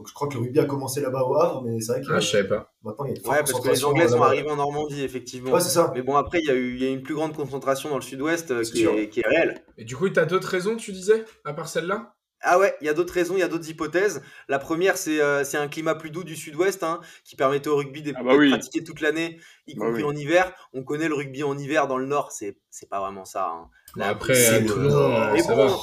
Euh, 0.00 0.02
donc 0.02 0.08
je 0.08 0.14
crois 0.14 0.28
que 0.28 0.34
le 0.34 0.40
rugby 0.40 0.58
a 0.58 0.64
commencé 0.64 1.00
là-bas 1.00 1.22
au 1.24 1.36
Havre, 1.36 1.62
mais 1.62 1.80
c'est 1.80 1.92
vrai 1.92 2.00
que 2.00 2.06
Ah, 2.10 2.20
je 2.20 2.26
savais 2.26 2.48
pas. 2.48 2.72
maintenant 2.82 3.04
il 3.04 3.16
y 3.16 3.26
a 3.26 3.30
Ouais, 3.30 3.38
parce 3.40 3.60
que 3.60 3.68
les 3.68 3.84
Anglais 3.84 4.08
sont 4.08 4.22
arrivés 4.22 4.50
en 4.50 4.56
Normandie, 4.56 5.02
effectivement. 5.02 5.52
Ouais, 5.52 5.60
c'est 5.60 5.68
ça. 5.70 5.92
Mais 5.94 6.02
bon, 6.02 6.16
après, 6.16 6.40
il 6.40 6.46
y, 6.46 6.50
a 6.50 6.54
eu- 6.54 6.74
il 6.74 6.82
y 6.82 6.86
a 6.86 6.90
eu 6.90 6.92
une 6.94 7.02
plus 7.02 7.14
grande 7.14 7.34
concentration 7.34 7.90
dans 7.90 7.96
le 7.96 8.02
sud-ouest 8.02 8.50
euh, 8.50 8.62
qui, 8.62 8.84
est, 8.84 9.08
qui 9.08 9.20
est 9.20 9.26
réelle. 9.26 9.62
Et 9.78 9.84
du 9.84 9.96
coup, 9.96 10.08
tu 10.08 10.18
as 10.18 10.24
d'autres 10.24 10.48
raisons, 10.48 10.76
tu 10.76 10.92
disais, 10.92 11.24
à 11.44 11.52
part 11.52 11.68
celle-là? 11.68 12.14
Ah 12.42 12.58
ouais, 12.58 12.74
il 12.80 12.86
y 12.86 12.88
a 12.88 12.94
d'autres 12.94 13.12
raisons, 13.12 13.34
il 13.36 13.40
y 13.40 13.42
a 13.42 13.48
d'autres 13.48 13.68
hypothèses. 13.68 14.22
La 14.48 14.58
première, 14.58 14.96
c'est 14.96 15.20
euh, 15.20 15.44
un 15.52 15.68
climat 15.68 15.94
plus 15.94 16.08
doux 16.10 16.24
du 16.24 16.36
sud-ouest 16.36 16.82
hein, 16.82 17.00
qui 17.22 17.36
permettait 17.36 17.68
au 17.68 17.76
rugby 17.76 18.00
d'être 18.00 18.16
Ah 18.18 18.24
bah 18.24 18.34
oui. 18.34 18.48
pratiqué 18.48 18.82
toute 18.82 19.02
l'année, 19.02 19.38
y 19.66 19.74
Bah 19.74 19.84
compris 19.84 20.04
oui. 20.04 20.08
en 20.08 20.16
hiver. 20.16 20.50
On 20.72 20.82
connaît 20.82 21.08
le 21.08 21.14
rugby 21.14 21.42
en 21.42 21.58
hiver 21.58 21.86
dans 21.86 21.98
le 21.98 22.06
nord, 22.06 22.32
c'est 22.32 22.56
pas 22.88 23.00
vraiment 23.00 23.26
ça. 23.26 23.46
hein. 23.48 23.68
Bah, 23.94 24.06
Là, 24.06 24.10
après, 24.12 24.34
c'est 24.34 24.54
à 24.54 24.60
le 24.60 24.70
euh, 24.72 25.32
mais 25.34 25.42
ça 25.42 25.54
bon, 25.54 25.66
va. 25.66 25.76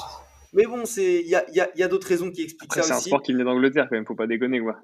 Mais 0.57 0.65
bon, 0.65 0.85
c'est 0.85 1.21
il 1.21 1.27
y 1.27 1.35
a, 1.35 1.45
il 1.49 1.55
y 1.55 1.61
a- 1.61 1.69
il 1.75 1.79
y 1.79 1.83
a 1.83 1.87
d'autres 1.87 2.07
raisons 2.07 2.29
qui 2.31 2.41
expliquent 2.41 2.71
Après, 2.71 2.81
c'est 2.81 2.89
ça 2.89 2.95
un 2.95 2.97
aussi. 2.97 3.09
sport 3.09 3.21
qui 3.21 3.31
venait 3.31 3.45
d'Angleterre 3.45 3.87
quand 3.89 3.95
même, 3.95 4.05
faut 4.05 4.15
pas 4.15 4.27
déconner 4.27 4.59
quoi. 4.59 4.75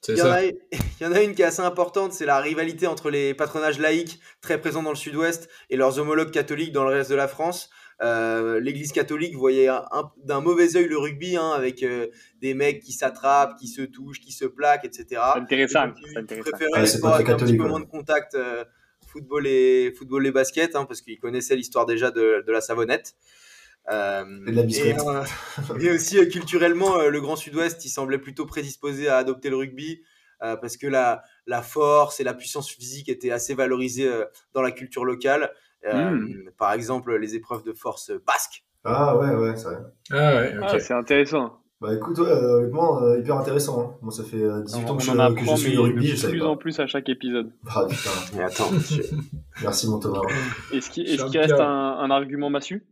C'est 0.00 0.14
Il 0.14 0.18
y, 0.18 0.22
en 0.22 0.32
a, 0.32 0.42
il 0.42 0.56
y 1.00 1.06
en 1.06 1.12
a 1.12 1.22
une 1.22 1.32
qui 1.36 1.42
est 1.42 1.44
assez 1.44 1.60
importante, 1.62 2.12
c'est 2.12 2.26
la 2.26 2.40
rivalité 2.40 2.88
entre 2.88 3.08
les 3.08 3.34
patronages 3.34 3.78
laïcs 3.78 4.18
très 4.40 4.60
présents 4.60 4.82
dans 4.82 4.90
le 4.90 4.96
sud-ouest 4.96 5.48
et 5.70 5.76
leurs 5.76 6.00
homologues 6.00 6.32
catholiques 6.32 6.72
dans 6.72 6.82
le 6.82 6.90
reste 6.90 7.10
de 7.10 7.14
la 7.14 7.28
France. 7.28 7.70
Euh, 8.02 8.58
L'Église 8.58 8.90
catholique 8.90 9.36
voyait 9.36 9.68
un- 9.68 9.84
un- 9.92 10.10
d'un 10.24 10.40
mauvais 10.40 10.74
œil 10.76 10.88
le 10.88 10.98
rugby, 10.98 11.36
hein, 11.36 11.52
avec 11.54 11.84
euh, 11.84 12.08
des 12.40 12.52
mecs 12.52 12.80
qui 12.80 12.90
s'attrapent, 12.90 13.56
qui 13.60 13.68
se 13.68 13.82
touchent, 13.82 14.18
qui 14.20 14.32
se 14.32 14.44
plaquent, 14.44 14.84
etc. 14.84 15.04
C'est 15.34 15.40
intéressant, 15.40 15.92
c'est 16.02 16.34
ils 16.34 16.40
préféraient 16.40 16.80
Ouais, 16.80 16.86
c'est 16.86 17.04
avec 17.06 17.28
un 17.28 17.36
petit 17.36 17.56
peu 17.56 17.68
moins 17.68 17.78
de 17.78 17.84
contact, 17.84 18.34
euh, 18.34 18.64
football, 19.06 19.46
et, 19.46 19.92
football 19.96 20.26
et 20.26 20.32
basket, 20.32 20.74
hein, 20.74 20.84
parce 20.84 21.00
qu'ils 21.00 21.20
connaissaient 21.20 21.54
l'histoire 21.54 21.86
déjà 21.86 22.10
de, 22.10 22.42
de 22.44 22.50
la 22.52 22.60
savonnette. 22.60 23.12
Euh, 23.90 24.24
Et 24.46 24.50
de 24.52 24.56
la 24.56 24.62
biscuite. 24.62 24.96
euh, 25.06 25.24
et 25.80 25.90
aussi 25.90 26.18
euh, 26.18 26.26
culturellement, 26.26 26.98
euh, 26.98 27.08
le 27.10 27.20
Grand 27.20 27.36
Sud-Ouest, 27.36 27.84
il 27.84 27.88
semblait 27.88 28.18
plutôt 28.18 28.46
prédisposé 28.46 29.08
à 29.08 29.16
adopter 29.16 29.50
le 29.50 29.56
rugby 29.56 30.02
euh, 30.42 30.56
parce 30.56 30.76
que 30.76 30.86
la, 30.86 31.22
la 31.46 31.62
force 31.62 32.20
et 32.20 32.24
la 32.24 32.34
puissance 32.34 32.68
physique 32.70 33.08
étaient 33.08 33.30
assez 33.32 33.54
valorisées 33.54 34.06
euh, 34.08 34.24
dans 34.54 34.62
la 34.62 34.70
culture 34.70 35.04
locale. 35.04 35.50
Euh, 35.84 36.10
Mm. 36.10 36.50
Par 36.58 36.72
exemple, 36.74 37.16
les 37.16 37.34
épreuves 37.34 37.64
de 37.64 37.72
force 37.72 38.12
basque. 38.24 38.64
Ah 38.84 39.16
ouais, 39.18 39.34
ouais, 39.34 39.56
c'est 39.56 39.64
vrai. 39.64 39.78
Ah 40.12 40.34
ouais. 40.36 40.54
Ah, 40.62 40.78
c'est 40.78 40.94
intéressant. 40.94 41.58
Bah 41.80 41.92
écoute, 41.92 42.16
ouais, 42.18 42.30
honnêtement, 42.30 43.02
euh, 43.02 43.18
hyper 43.18 43.36
intéressant. 43.36 43.80
Hein. 43.82 43.96
Moi, 44.02 44.12
ça 44.12 44.22
fait 44.22 44.36
euh, 44.36 44.62
18 44.62 44.90
ans 44.90 44.96
que 44.96 45.02
je, 45.02 45.10
en 45.10 45.14
que 45.16 45.20
apprend, 45.40 45.56
je 45.56 45.60
suis 45.62 45.72
le 45.74 45.80
rugby, 45.80 46.06
je 46.16 46.26
de 46.26 46.30
plus 46.30 46.38
pas. 46.38 46.46
en 46.46 46.56
plus 46.56 46.78
à 46.78 46.86
chaque 46.86 47.08
épisode. 47.08 47.50
Ah 47.68 47.84
putain, 47.88 48.10
Mais 48.36 48.44
attends, 48.44 48.70
merci 49.62 49.88
mon 49.90 49.98
Thomas. 49.98 50.20
Est-ce 50.72 50.90
qu'il 50.90 51.04
qu'il 51.04 51.18
Champion. 51.18 51.40
reste 51.40 51.54
un, 51.54 51.96
un 51.98 52.10
argument 52.12 52.50
massu? 52.50 52.84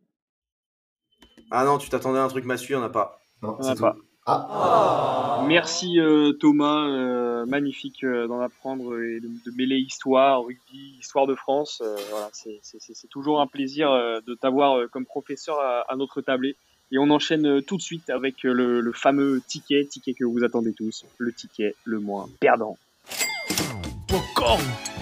Ah 1.51 1.65
non, 1.65 1.79
tu 1.79 1.89
t'attendais 1.89 2.19
à 2.19 2.25
un 2.25 2.29
truc 2.29 2.45
massu, 2.45 2.73
il 2.73 2.77
n'y 2.77 2.83
en 2.83 2.87
a 2.87 2.91
pas. 2.91 3.19
Non, 3.43 3.57
On 3.59 3.63
c'est 3.63 3.75
tout. 3.75 3.83
pas. 3.83 3.97
Ah, 4.27 5.43
Merci 5.49 5.99
euh, 5.99 6.33
Thomas, 6.35 6.85
euh, 6.87 7.47
magnifique 7.47 8.05
euh, 8.05 8.27
d'en 8.29 8.41
apprendre 8.41 9.01
et 9.03 9.19
de, 9.21 9.27
de 9.29 9.57
mêler 9.57 9.77
histoire, 9.79 10.43
rugby, 10.45 10.97
histoire 11.01 11.27
de 11.27 11.35
France. 11.35 11.83
Euh, 11.85 11.97
voilà, 12.11 12.29
c'est- 12.33 12.61
c'est 12.63 12.81
c'est- 12.81 12.95
c'est 12.95 13.09
toujours 13.09 13.41
un 13.41 13.47
plaisir 13.47 13.91
euh, 13.91 14.21
de 14.27 14.35
t'avoir 14.35 14.79
euh, 14.79 14.87
comme 14.93 15.07
professeur 15.07 15.59
à, 15.59 15.81
à 15.91 15.97
notre 15.97 16.21
tablé. 16.21 16.55
Et 16.93 16.99
on 16.99 17.09
enchaîne 17.11 17.47
euh, 17.47 17.61
tout 17.63 17.77
de 17.79 17.83
suite 17.83 18.11
avec 18.11 18.45
euh, 18.45 18.53
le, 18.53 18.81
le 18.81 18.93
fameux 18.93 19.41
ticket, 19.47 19.87
ticket 19.87 20.13
que 20.15 20.25
vous 20.25 20.45
attendez 20.45 20.75
tous, 20.75 21.05
le 21.19 21.33
ticket 21.33 21.75
le 21.85 21.99
moins 21.99 22.29
perdant. 22.41 22.77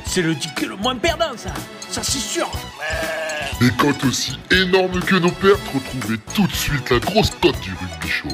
C'est 0.07 0.23
le 0.23 0.35
ticket 0.37 0.67
le 0.67 0.77
moins 0.77 0.97
perdant, 0.97 1.37
ça 1.37 1.51
Ça, 1.91 2.03
c'est 2.03 2.19
sûr 2.19 2.47
Des 3.61 3.71
cotes 3.77 4.05
aussi 4.05 4.39
énormes 4.53 5.01
que 5.01 5.17
nos 5.17 5.33
pertes, 5.33 5.61
retrouvez 5.75 6.19
tout 6.35 6.47
de 6.47 6.53
suite 6.53 6.91
la 6.91 7.01
grosse 7.01 7.31
cote 7.31 7.59
du 7.61 7.71
rugby 7.71 8.09
show. 8.09 8.29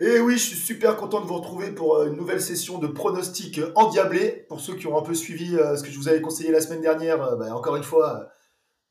Et 0.00 0.18
oui, 0.18 0.34
je 0.38 0.44
suis 0.44 0.56
super 0.56 0.96
content 0.96 1.20
de 1.20 1.26
vous 1.26 1.34
retrouver 1.34 1.70
pour 1.70 1.96
euh, 1.96 2.08
une 2.08 2.16
nouvelle 2.16 2.40
session 2.40 2.78
de 2.78 2.86
pronostics 2.86 3.60
endiablés. 3.74 4.44
Pour 4.48 4.60
ceux 4.60 4.74
qui 4.74 4.86
ont 4.86 4.98
un 4.98 5.02
peu 5.02 5.14
suivi 5.14 5.56
euh, 5.56 5.76
ce 5.76 5.82
que 5.82 5.90
je 5.90 5.96
vous 5.96 6.08
avais 6.08 6.20
conseillé 6.20 6.50
la 6.50 6.60
semaine 6.60 6.80
dernière, 6.80 7.22
euh, 7.22 7.36
bah, 7.36 7.54
encore 7.54 7.76
une 7.76 7.84
fois, 7.84 8.28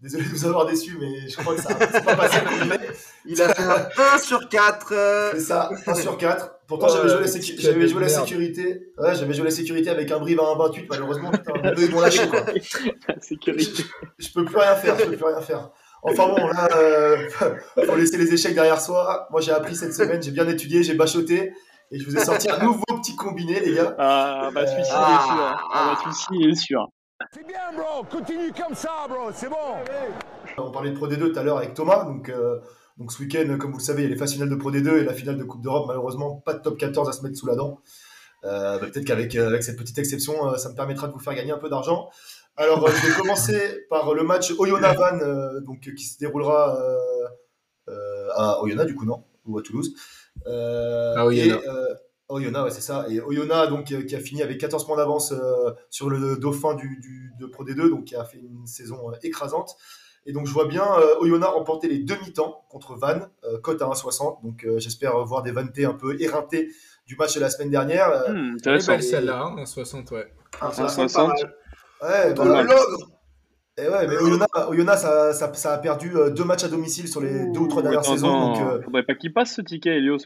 désolé 0.04 0.24
de 0.26 0.30
vous 0.30 0.46
avoir 0.46 0.66
déçu, 0.68 0.98
mais 1.00 1.28
je 1.28 1.36
crois 1.38 1.56
que 1.56 1.62
ça 1.62 1.70
c'est 1.92 2.04
pas 2.06 2.16
passé 2.16 2.38
comme 2.42 2.78
il 3.26 3.42
a 3.42 3.50
fait 3.54 3.64
un 3.64 3.88
1 4.16 4.18
sur 4.20 4.48
4. 4.50 4.94
C'est 5.34 5.40
ça, 5.40 5.70
1 5.88 5.94
sur 5.96 6.18
4. 6.18 6.52
Pourtant, 6.68 6.88
Oh, 6.90 6.94
j'avais 6.94 7.08
joué, 7.10 7.16
la, 7.16 7.22
le 7.22 7.28
sécu- 7.28 7.56
petit 7.56 7.62
j'avais 7.64 7.88
joué 7.88 8.02
la 8.02 8.08
merde. 8.08 8.26
sécurité. 8.28 8.92
Ouais, 8.98 9.16
j'avais 9.16 9.34
joué 9.34 9.46
la 9.46 9.52
sécurité 9.52 9.90
avec 9.90 10.12
un 10.12 10.20
brive 10.20 10.40
à 10.40 10.44
1,28. 10.44 10.86
Malheureusement, 10.90 11.32
putain, 11.32 11.54
ils 11.78 11.92
m'ont 11.92 12.02
lâché, 12.02 12.28
quoi. 12.28 12.42
La 13.08 13.22
sécurité. 13.22 13.84
Je 14.20 14.28
peux 14.34 14.46
plus 14.46 14.58
rien 14.58 14.76
faire, 14.76 14.98
je 15.00 15.06
peux 15.06 15.16
plus 15.18 15.26
rien 15.26 15.42
faire. 15.42 15.70
Enfin 16.04 16.28
bon, 16.28 16.48
là, 16.48 16.68
euh, 16.76 17.30
faut 17.86 17.96
laisser 17.96 18.18
les 18.18 18.34
échecs 18.34 18.56
derrière 18.56 18.82
soi. 18.82 19.28
Moi, 19.32 19.40
j'ai 19.42 19.52
appris 19.52 19.76
cette 19.76 19.94
semaine, 19.94 20.22
j'ai 20.22 20.32
bien 20.32 20.48
étudié, 20.48 20.84
j'ai 20.84 20.96
bachoté. 20.96 21.54
Et 21.92 22.00
je 22.00 22.06
vous 22.10 22.18
ai 22.18 22.26
sorti 22.26 22.50
un 22.50 22.58
nouveau 22.64 22.84
petit 23.02 23.16
combiné, 23.16 23.60
les 23.60 23.76
gars. 23.76 23.96
Ah, 24.00 24.50
bah 24.54 24.66
celui-ci 24.66 24.90
il 24.92 24.96
est 24.96 25.26
sûr. 25.28 25.70
Ah, 25.74 25.94
bah 25.96 26.00
celui-ci 26.04 26.26
il 26.32 26.50
est 26.50 26.56
sûr. 26.56 26.88
C'est 27.32 27.46
bien, 27.48 27.72
bro. 27.76 28.04
Continue 28.10 28.52
comme 28.52 28.76
ça, 28.76 29.08
bro. 29.08 29.30
C'est 29.34 29.50
bon. 29.50 29.56
On 30.58 30.72
parlait 30.72 30.92
de 30.92 30.96
Pro 30.96 31.08
D2 31.08 31.32
tout 31.32 31.40
à 31.40 31.44
l'heure 31.44 31.58
avec 31.58 31.74
Thomas. 31.74 32.04
Donc, 32.06 32.30
euh, 32.30 32.60
donc 32.98 33.12
ce 33.12 33.22
week-end, 33.22 33.58
comme 33.60 33.72
vous 33.72 33.78
le 33.78 33.84
savez, 33.84 34.02
il 34.04 34.06
y 34.06 34.08
a 34.08 34.10
les 34.12 34.18
phases 34.18 34.34
finales 34.34 34.50
de 34.50 34.56
Pro 34.56 34.72
D2 34.72 34.98
et 35.00 35.04
la 35.04 35.14
finale 35.14 35.38
de 35.38 35.44
Coupe 35.44 35.62
d'Europe. 35.62 35.86
Malheureusement, 35.88 36.36
pas 36.46 36.54
de 36.54 36.60
top 36.60 36.78
14 36.78 37.08
à 37.10 37.12
se 37.14 37.22
mettre 37.24 37.38
sous 37.38 37.48
la 37.48 37.56
dent. 37.56 37.80
Euh, 38.44 38.80
bah, 38.80 38.88
Peut-être 38.88 39.06
qu'avec 39.06 39.36
euh, 39.36 39.48
avec 39.48 39.64
cette 39.64 39.78
petite 39.78 39.98
exception, 39.98 40.50
euh, 40.52 40.58
ça 40.58 40.70
me 40.70 40.76
permettra 40.76 41.08
de 41.08 41.14
vous 41.14 41.20
faire 41.20 41.34
gagner 41.34 41.52
un 41.52 41.58
peu 41.58 41.70
d'argent. 41.70 42.10
Alors, 42.58 42.86
euh, 42.88 42.92
je 42.92 43.08
vais 43.08 43.14
commencer 43.14 43.86
par 43.90 44.14
le 44.14 44.24
match 44.24 44.52
Oyonnax-Van, 44.58 45.20
euh, 45.22 45.60
donc, 45.62 45.80
qui 45.80 46.04
se 46.04 46.20
déroulera 46.20 46.78
euh, 46.78 46.98
euh, 47.90 48.28
à 48.36 48.62
Oyonnax, 48.62 48.88
du 48.88 48.96
coup, 48.96 49.06
non? 49.06 49.24
Ou 49.46 49.58
à 49.58 49.62
Toulouse? 49.62 49.94
Euh, 50.48 51.30
et, 51.32 51.52
euh, 51.52 51.60
Oyonnax, 52.30 52.64
ouais, 52.66 52.72
c'est 52.72 52.82
ça. 52.82 53.06
Et 53.10 53.20
Oyonnax, 53.22 53.70
donc, 53.70 53.86
qui 53.86 54.16
a 54.16 54.20
fini 54.20 54.42
avec 54.42 54.60
14 54.60 54.86
points 54.86 54.98
d'avance 54.98 55.32
euh, 55.32 55.72
sur 55.90 56.10
le 56.10 56.38
dauphin 56.38 56.74
du, 56.74 56.98
du- 57.02 57.32
de 57.40 57.46
Pro 57.46 57.64
D2, 57.66 57.90
donc 57.90 58.06
qui 58.06 58.16
a 58.16 58.24
fait 58.24 58.38
une 58.40 58.66
saison 58.66 59.10
euh, 59.12 59.16
écrasante. 59.24 59.76
Et 60.26 60.32
donc, 60.32 60.48
je 60.48 60.54
vois 60.54 60.66
bien 60.68 60.86
euh, 60.86 61.20
Oyonnax 61.20 61.52
remporter 61.54 61.90
les 61.90 62.00
demi-temps 62.00 62.64
contre 62.70 62.96
Vannes, 62.96 63.28
euh, 63.44 63.60
cote 63.60 63.82
à 63.82 63.86
1,60. 63.88 64.42
Donc, 64.44 64.64
euh, 64.64 64.80
j'espère 64.80 65.18
voir 65.26 65.44
des 65.44 65.52
vannetés 65.52 65.84
un 65.86 65.94
peu 65.94 66.20
éreintés 66.22 66.70
du 67.06 67.18
match 67.18 67.36
de 67.36 67.42
la 67.42 67.50
semaine 67.50 67.70
dernière. 67.70 68.10
Belle 68.64 68.82
celle-là, 69.04 69.42
hein, 69.44 69.56
en 69.60 69.66
60, 69.66 70.12
ouais. 70.12 70.32
un 70.62 70.70
1,60. 70.70 71.16
pas 71.16 71.28
mal. 71.28 71.36
Ouais, 72.02 72.34
bah, 72.34 72.46
l'ogre 72.64 73.10
Et 73.78 73.88
ouais, 73.90 74.08
mais 74.08 74.18
Oyonnax, 74.18 74.52
Oyonnax, 74.70 75.02
ça, 75.02 75.34
ça, 75.34 75.54
ça 75.54 75.74
a 75.74 75.78
perdu 75.80 76.14
deux 76.36 76.46
matchs 76.46 76.64
à 76.64 76.70
domicile 76.70 77.10
sur 77.10 77.20
les 77.20 77.48
deux 77.52 77.60
ou 77.60 77.68
trois 77.68 77.82
dernières 77.82 78.06
saisons. 78.06 78.32
Donc, 78.48 78.58
attends, 78.58 78.70
euh, 78.76 78.82
Faudrait 78.82 79.04
pas 79.04 79.16
qu'il 79.16 79.34
passe 79.34 79.56
ce 79.56 79.62
ticket, 79.62 79.98
Elios. 79.98 80.20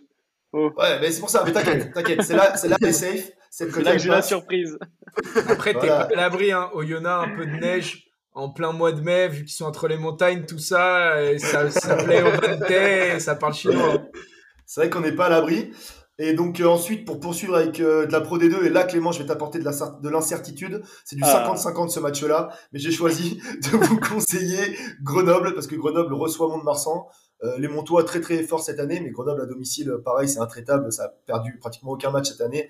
Oh. 0.54 0.72
ouais, 0.78 1.00
mais 1.00 1.12
c'est 1.12 1.20
pour 1.20 1.30
ça. 1.30 1.44
Mais 1.46 1.52
t'inquiète, 1.52 1.92
t'inquiète. 1.94 2.24
C'est 2.24 2.36
là, 2.36 2.56
c'est 2.56 2.68
là, 2.68 2.78
est 2.82 2.92
safe. 2.92 3.32
C'est 3.50 3.76
là 3.78 3.94
que 3.94 4.00
j'ai 4.00 4.10
la 4.10 4.22
surprise. 4.22 4.78
Après, 5.48 5.74
t'es 5.74 5.88
Voilà. 5.88 6.06
pas 6.06 6.14
à 6.14 6.16
l'abri, 6.16 6.52
hein. 6.52 6.70
Oyonnax, 6.74 7.28
un 7.32 7.36
peu 7.36 7.46
de 7.46 7.52
neige 7.52 8.08
en 8.38 8.50
plein 8.50 8.72
mois 8.72 8.92
de 8.92 9.02
mai, 9.02 9.28
vu 9.30 9.46
qu'ils 9.46 9.56
sont 9.56 9.66
entre 9.66 9.88
les 9.88 9.98
montagnes, 9.98 10.46
tout 10.46 10.60
ça, 10.60 11.24
et 11.24 11.40
ça, 11.40 11.72
ça 11.72 11.96
plaît 11.96 12.22
au 12.22 12.72
et 12.72 13.20
ça 13.20 13.36
parle 13.36 13.56
chinois. 13.56 14.04
C'est 14.68 14.82
vrai 14.82 14.90
qu'on 14.92 15.00
n'est 15.00 15.16
pas 15.16 15.26
à 15.26 15.30
l'abri. 15.30 15.72
Et 16.20 16.34
donc 16.34 16.60
euh, 16.60 16.66
ensuite, 16.66 17.06
pour 17.06 17.20
poursuivre 17.20 17.56
avec 17.56 17.80
euh, 17.80 18.08
de 18.08 18.12
la 18.12 18.22
Pro 18.22 18.40
D2, 18.40 18.64
et 18.66 18.70
là 18.70 18.84
Clément, 18.84 19.12
je 19.12 19.20
vais 19.20 19.28
t'apporter 19.28 19.60
de 19.60 20.10
l'incertitude. 20.10 20.82
C'est 21.06 21.16
du 21.16 21.22
Ah. 21.26 21.54
50-50 21.56 21.90
ce 21.90 22.00
match-là, 22.00 22.50
mais 22.74 22.80
j'ai 22.80 22.92
choisi 22.92 23.40
de 23.72 23.78
vous 23.78 24.00
conseiller 24.00 24.76
Grenoble 25.04 25.54
parce 25.54 25.68
que 25.68 25.76
Grenoble 25.76 26.14
reçoit 26.14 26.48
Mont-de-Marsan. 26.48 27.08
Euh, 27.44 27.58
les 27.60 27.68
Montois 27.68 28.04
très 28.04 28.20
très 28.20 28.42
forts 28.42 28.64
cette 28.64 28.80
année, 28.80 29.00
mais 29.00 29.12
Grenoble 29.12 29.42
à 29.42 29.46
domicile, 29.46 29.92
euh, 29.92 30.00
pareil, 30.00 30.28
c'est 30.28 30.40
intraitable. 30.40 30.92
Ça 30.92 31.04
a 31.04 31.10
perdu 31.28 31.58
pratiquement 31.60 31.92
aucun 31.92 32.10
match 32.10 32.30
cette 32.30 32.42
année. 32.42 32.68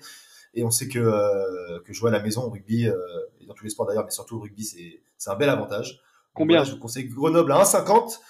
Et 0.54 0.62
on 0.64 0.70
sait 0.70 0.88
que, 0.88 0.98
euh, 0.98 1.80
que 1.86 1.92
jouer 1.92 2.08
à 2.10 2.12
la 2.12 2.22
maison 2.22 2.42
au 2.44 2.50
rugby, 2.50 2.86
euh, 2.86 2.94
et 3.40 3.46
dans 3.46 3.54
tous 3.54 3.64
les 3.64 3.70
sports 3.70 3.86
d'ailleurs, 3.86 4.04
mais 4.04 4.10
surtout 4.10 4.36
au 4.36 4.40
rugby, 4.40 4.64
c'est 4.64 5.00
c'est 5.16 5.30
un 5.30 5.36
bel 5.36 5.48
avantage. 5.48 5.92
Donc 5.94 6.00
Combien 6.34 6.58
voilà, 6.58 6.70
Je 6.70 6.74
vous 6.74 6.80
conseille 6.80 7.06
Grenoble 7.08 7.50
à 7.52 7.56
1,50. 7.62 8.20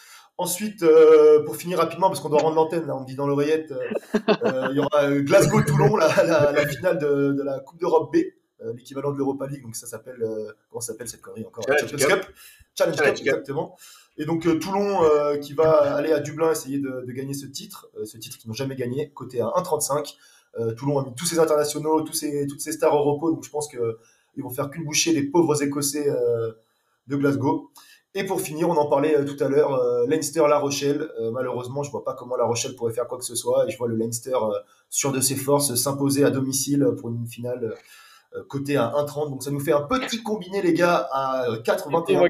Ensuite, 0.40 0.84
euh, 0.84 1.42
pour 1.44 1.56
finir 1.56 1.78
rapidement, 1.78 2.06
parce 2.08 2.20
qu'on 2.20 2.28
doit 2.28 2.40
rendre 2.40 2.54
l'antenne, 2.54 2.88
on 2.92 3.00
me 3.00 3.06
dit 3.06 3.16
dans 3.16 3.26
l'oreillette, 3.26 3.72
euh, 3.72 4.20
euh, 4.44 4.68
il 4.70 4.76
y 4.76 4.78
aura 4.78 5.10
Glasgow-Toulon, 5.10 5.96
la, 5.96 6.06
la, 6.24 6.52
la 6.52 6.66
finale 6.68 6.98
de, 6.98 7.32
de 7.32 7.42
la 7.42 7.58
Coupe 7.58 7.80
d'Europe 7.80 8.14
B, 8.14 8.18
euh, 8.62 8.72
l'équivalent 8.74 9.10
de 9.10 9.18
l'Europa 9.18 9.48
League. 9.48 9.62
Donc 9.62 9.74
ça 9.74 9.88
s'appelle, 9.88 10.24
comment 10.70 10.80
s'appelle 10.80 11.08
cette 11.08 11.22
connerie 11.22 11.44
encore? 11.44 11.64
Challenge 11.66 11.90
Cup. 11.90 12.08
Cup. 12.08 12.26
Challenge, 12.76 12.96
Challenge 12.96 12.96
Cup, 12.96 13.24
Cup. 13.24 13.26
exactement. 13.26 13.76
Et 14.16 14.26
donc 14.26 14.42
Toulon 14.60 15.00
qui 15.42 15.54
va 15.54 15.94
aller 15.96 16.12
à 16.12 16.20
Dublin 16.20 16.52
essayer 16.52 16.78
de, 16.78 17.04
de 17.04 17.12
gagner 17.12 17.34
ce 17.34 17.46
titre, 17.46 17.90
ce 18.04 18.16
titre 18.16 18.38
qu'ils 18.38 18.48
n'ont 18.48 18.54
jamais 18.54 18.76
gagné, 18.76 19.10
côté 19.10 19.40
à 19.40 19.46
1,35. 19.46 20.14
Euh, 20.60 20.72
Toulon 20.74 21.00
a 21.00 21.04
mis 21.04 21.14
tous 21.16 21.26
ses 21.26 21.40
internationaux, 21.40 22.02
tous 22.02 22.14
ses, 22.14 22.46
toutes 22.46 22.60
ses 22.60 22.72
stars 22.72 22.94
au 22.94 23.02
repos, 23.12 23.32
donc 23.32 23.44
je 23.44 23.50
pense 23.50 23.68
qu'ils 23.68 24.42
vont 24.42 24.50
faire 24.50 24.70
qu'une 24.70 24.84
bouchée 24.84 25.12
les 25.12 25.24
pauvres 25.24 25.60
Écossais 25.62 26.08
de 27.08 27.16
Glasgow. 27.16 27.70
Et 28.18 28.24
pour 28.24 28.40
finir, 28.40 28.68
on 28.68 28.76
en 28.76 28.86
parlait 28.88 29.16
euh, 29.16 29.24
tout 29.24 29.42
à 29.44 29.48
l'heure, 29.48 29.74
euh, 29.74 30.04
Leinster-La 30.08 30.58
Rochelle. 30.58 31.08
Euh, 31.20 31.30
malheureusement, 31.30 31.84
je 31.84 31.90
vois 31.92 32.02
pas 32.02 32.14
comment 32.14 32.36
La 32.36 32.46
Rochelle 32.46 32.74
pourrait 32.74 32.92
faire 32.92 33.06
quoi 33.06 33.16
que 33.16 33.24
ce 33.24 33.36
soit, 33.36 33.64
et 33.66 33.70
je 33.70 33.78
vois 33.78 33.86
le 33.86 33.94
Leinster 33.94 34.34
euh, 34.34 34.58
sûr 34.90 35.12
de 35.12 35.20
ses 35.20 35.36
forces 35.36 35.72
s'imposer 35.76 36.24
à 36.24 36.30
domicile 36.30 36.84
pour 36.98 37.10
une 37.10 37.28
finale 37.28 37.76
euh, 38.34 38.42
cotée 38.48 38.76
à 38.76 38.88
1,30. 38.96 39.30
Donc 39.30 39.44
ça 39.44 39.52
nous 39.52 39.60
fait 39.60 39.70
un 39.72 39.82
petit 39.82 40.24
combiné, 40.24 40.62
les 40.62 40.74
gars, 40.74 41.08
à 41.12 41.48
euh, 41.48 41.60
4,21. 41.62 42.28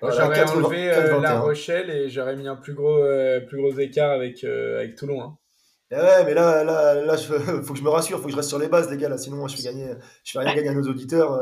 Voilà, 0.00 0.24
J'aurais 0.24 0.36
4, 0.36 0.56
enlevé 0.56 0.90
4, 0.90 0.98
euh, 0.98 1.10
La 1.20 1.30
21. 1.30 1.40
Rochelle 1.40 1.90
et 1.90 2.08
j'aurais 2.08 2.36
mis 2.36 2.46
un 2.46 2.54
plus 2.54 2.74
gros, 2.74 2.96
euh, 2.98 3.40
plus 3.40 3.60
gros 3.60 3.76
écart 3.80 4.12
avec, 4.12 4.44
euh, 4.44 4.78
avec 4.78 4.94
Toulon. 4.94 5.20
hein. 5.20 5.36
Eh 5.90 5.96
Ouais, 5.96 6.24
mais 6.26 6.34
là, 6.34 6.62
là, 6.62 6.94
là, 6.94 7.16
je, 7.16 7.32
faut 7.62 7.72
que 7.72 7.78
je 7.78 7.82
me 7.84 7.88
rassure, 7.88 8.18
faut 8.18 8.26
que 8.26 8.30
je 8.30 8.36
reste 8.36 8.50
sur 8.50 8.58
les 8.60 8.68
bases, 8.68 8.88
les 8.88 8.98
gars. 8.98 9.08
Là, 9.08 9.18
sinon, 9.18 9.38
moi, 9.38 9.48
je 9.48 9.56
fais 9.56 9.62
gagner, 9.64 9.88
je 10.22 10.30
fais 10.32 10.38
rien 10.38 10.54
gagner 10.54 10.68
à 10.68 10.74
nos 10.74 10.86
auditeurs. 10.88 11.32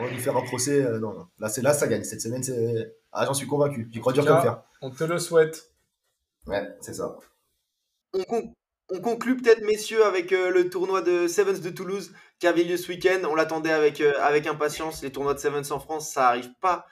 On 0.00 0.04
va 0.04 0.10
nous 0.10 0.18
faire 0.18 0.36
un 0.36 0.42
procès. 0.42 0.82
euh, 0.84 0.98
non, 0.98 1.12
non. 1.12 1.26
Là, 1.38 1.48
c'est 1.48 1.62
là, 1.62 1.72
ça 1.74 1.86
gagne. 1.86 2.04
Cette 2.04 2.20
semaine, 2.20 2.42
c'est. 2.42 2.94
Ah, 3.12 3.26
j'en 3.26 3.34
suis 3.34 3.46
convaincu. 3.46 3.88
J'y 3.92 4.00
crois 4.00 4.12
dur 4.12 4.24
comme 4.26 4.40
fer. 4.42 4.62
On 4.82 4.90
te 4.90 5.04
le 5.04 5.18
souhaite. 5.18 5.70
Ouais, 6.46 6.66
c'est 6.80 6.94
ça. 6.94 7.16
On, 8.14 8.24
con- 8.24 8.54
on 8.88 9.00
conclut 9.00 9.36
peut-être, 9.36 9.62
messieurs, 9.62 10.04
avec 10.04 10.32
euh, 10.32 10.50
le 10.50 10.68
tournoi 10.70 11.02
de 11.02 11.28
Sevens 11.28 11.60
de 11.60 11.70
Toulouse 11.70 12.12
qui 12.38 12.46
avait 12.46 12.64
lieu 12.64 12.76
ce 12.76 12.88
week-end. 12.88 13.20
On 13.28 13.34
l'attendait 13.34 13.72
avec, 13.72 14.00
euh, 14.00 14.14
avec 14.20 14.46
impatience. 14.46 15.02
Les 15.02 15.12
tournois 15.12 15.34
de 15.34 15.38
Sevens 15.38 15.70
en 15.70 15.78
France, 15.78 16.10
ça 16.12 16.28
arrive 16.28 16.50
pas 16.60 16.86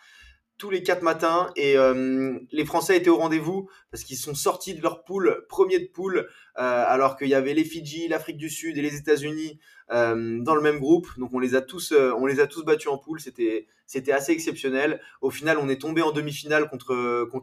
tous 0.58 0.70
les 0.70 0.82
quatre 0.82 1.02
matins. 1.02 1.50
Et 1.56 1.76
euh, 1.78 2.38
les 2.50 2.64
Français 2.64 2.96
étaient 2.96 3.08
au 3.08 3.16
rendez-vous 3.16 3.70
parce 3.90 4.04
qu'ils 4.04 4.16
sont 4.16 4.34
sortis 4.34 4.74
de 4.74 4.82
leur 4.82 5.04
poule, 5.04 5.46
premier 5.48 5.78
de 5.78 5.86
poule, 5.86 6.28
euh, 6.58 6.84
alors 6.86 7.16
qu'il 7.16 7.28
y 7.28 7.34
avait 7.34 7.54
les 7.54 7.64
Fidji, 7.64 8.08
l'Afrique 8.08 8.36
du 8.36 8.50
Sud 8.50 8.76
et 8.76 8.82
les 8.82 8.96
États-Unis 8.96 9.60
euh, 9.90 10.40
dans 10.40 10.54
le 10.54 10.60
même 10.60 10.80
groupe. 10.80 11.08
Donc 11.16 11.32
on 11.32 11.38
les 11.38 11.54
a 11.54 11.62
tous, 11.62 11.92
on 11.92 12.26
battus 12.64 12.88
en 12.88 12.98
poule. 12.98 13.20
C'était, 13.20 13.66
assez 14.12 14.32
exceptionnel. 14.32 15.00
Au 15.22 15.30
final, 15.30 15.56
on 15.58 15.68
est 15.68 15.80
tombé 15.80 16.02
en 16.02 16.12
demi-finale 16.12 16.68
contre, 16.68 16.94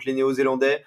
les 0.06 0.14
Néo-Zélandais 0.14 0.84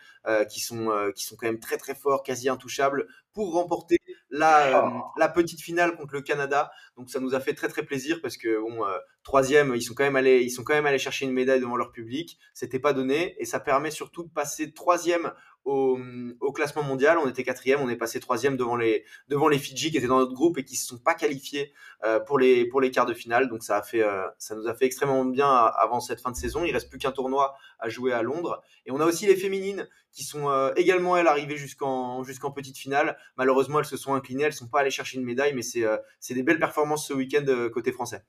qui 0.51 0.61
sont, 0.61 0.91
qui 1.17 1.25
sont 1.25 1.37
quand 1.37 1.47
même 1.47 1.59
très 1.59 1.79
très 1.79 1.95
forts, 1.95 2.23
quasi 2.23 2.49
intouchables, 2.49 3.09
pour 3.33 3.53
remporter 3.53 3.99
la, 4.31 4.85
euh, 4.85 4.91
la 5.17 5.29
petite 5.29 5.61
finale 5.61 5.97
contre 5.97 6.14
le 6.14 6.23
Canada. 6.23 6.71
Donc 6.97 7.11
ça 7.11 7.21
nous 7.21 7.35
a 7.35 7.41
fait 7.41 7.55
très 7.55 7.69
très 7.69 7.83
plaisir 7.83 8.21
parce 8.21 8.37
que 8.37 8.61
bon, 8.61 8.85
euh, 8.85 8.99
troisième, 9.23 9.75
ils 9.75 9.83
sont 9.83 9.95
quand 9.95 10.05
même 10.05 10.17
allés, 10.17 10.41
ils 10.43 10.51
sont 10.51 10.64
quand 10.64 10.75
même 10.75 10.87
allés 10.87 10.99
chercher 10.99 11.25
une 11.25 11.33
médaille 11.33 11.61
devant 11.61 11.77
leur 11.77 11.93
public. 11.93 12.38
C'était 12.55 12.79
pas 12.79 12.93
donné 12.93 13.37
et 13.38 13.45
ça 13.45 13.61
permet 13.61 13.91
surtout 13.91 14.25
de 14.25 14.31
passer 14.31 14.73
troisième 14.73 15.33
au, 15.64 15.99
au 16.41 16.53
classement 16.53 16.83
mondial. 16.83 17.19
On 17.19 17.29
était 17.29 17.45
quatrième, 17.45 17.81
on 17.81 17.88
est 17.88 17.97
passé 17.97 18.21
troisième 18.21 18.57
devant 18.57 18.77
les 18.77 19.05
devant 19.29 19.49
les 19.49 19.59
Fidji 19.59 19.91
qui 19.91 19.99
étaient 19.99 20.07
dans 20.07 20.19
notre 20.19 20.35
groupe 20.35 20.59
et 20.59 20.64
qui 20.64 20.77
se 20.77 20.87
sont 20.87 20.99
pas 20.99 21.14
qualifiés 21.14 21.73
euh, 22.05 22.21
pour 22.21 22.38
les 22.38 22.67
pour 22.67 22.81
les 22.81 22.91
quarts 22.91 23.07
de 23.07 23.14
finale. 23.14 23.49
Donc 23.49 23.62
ça 23.62 23.79
a 23.79 23.83
fait 23.83 24.05
ça 24.38 24.55
nous 24.55 24.67
a 24.67 24.75
fait 24.75 24.87
extrêmement 24.87 25.25
bien 25.25 25.51
avant 25.51 26.01
cette 26.01 26.21
fin 26.21 26.31
de 26.31 26.37
saison. 26.37 26.64
Il 26.64 26.73
reste 26.73 26.91
plus 26.91 26.99
qu'un 26.99 27.12
tournoi 27.12 27.55
à 27.79 27.88
jouer 27.88 28.12
à 28.12 28.23
Londres 28.23 28.62
et 28.87 28.91
on 28.91 29.01
a 29.01 29.07
aussi 29.07 29.27
les 29.27 29.37
féminines 29.37 29.88
qui 30.12 30.25
sont 30.25 30.49
euh, 30.49 30.73
également 30.77 31.16
elles 31.16 31.27
arrivées 31.29 31.57
jusqu'en 31.57 32.25
jusqu'en 32.25 32.51
petite 32.51 32.77
finale. 32.79 33.16
Malheureusement, 33.37 33.79
elles 33.79 33.85
se 33.85 33.97
sont 33.97 34.14
inclinées, 34.14 34.44
elles 34.44 34.53
sont 34.53 34.68
pas 34.68 34.81
allées 34.81 34.90
chercher 34.90 35.18
une 35.18 35.25
médaille, 35.25 35.55
mais 35.55 35.62
c'est 35.62 35.85
euh, 35.85 35.97
c'est 36.21 36.35
des 36.35 36.42
belles 36.42 36.59
performances 36.59 37.07
ce 37.07 37.12
week-end 37.12 37.44
euh, 37.49 37.68
côté 37.71 37.92
français. 37.92 38.23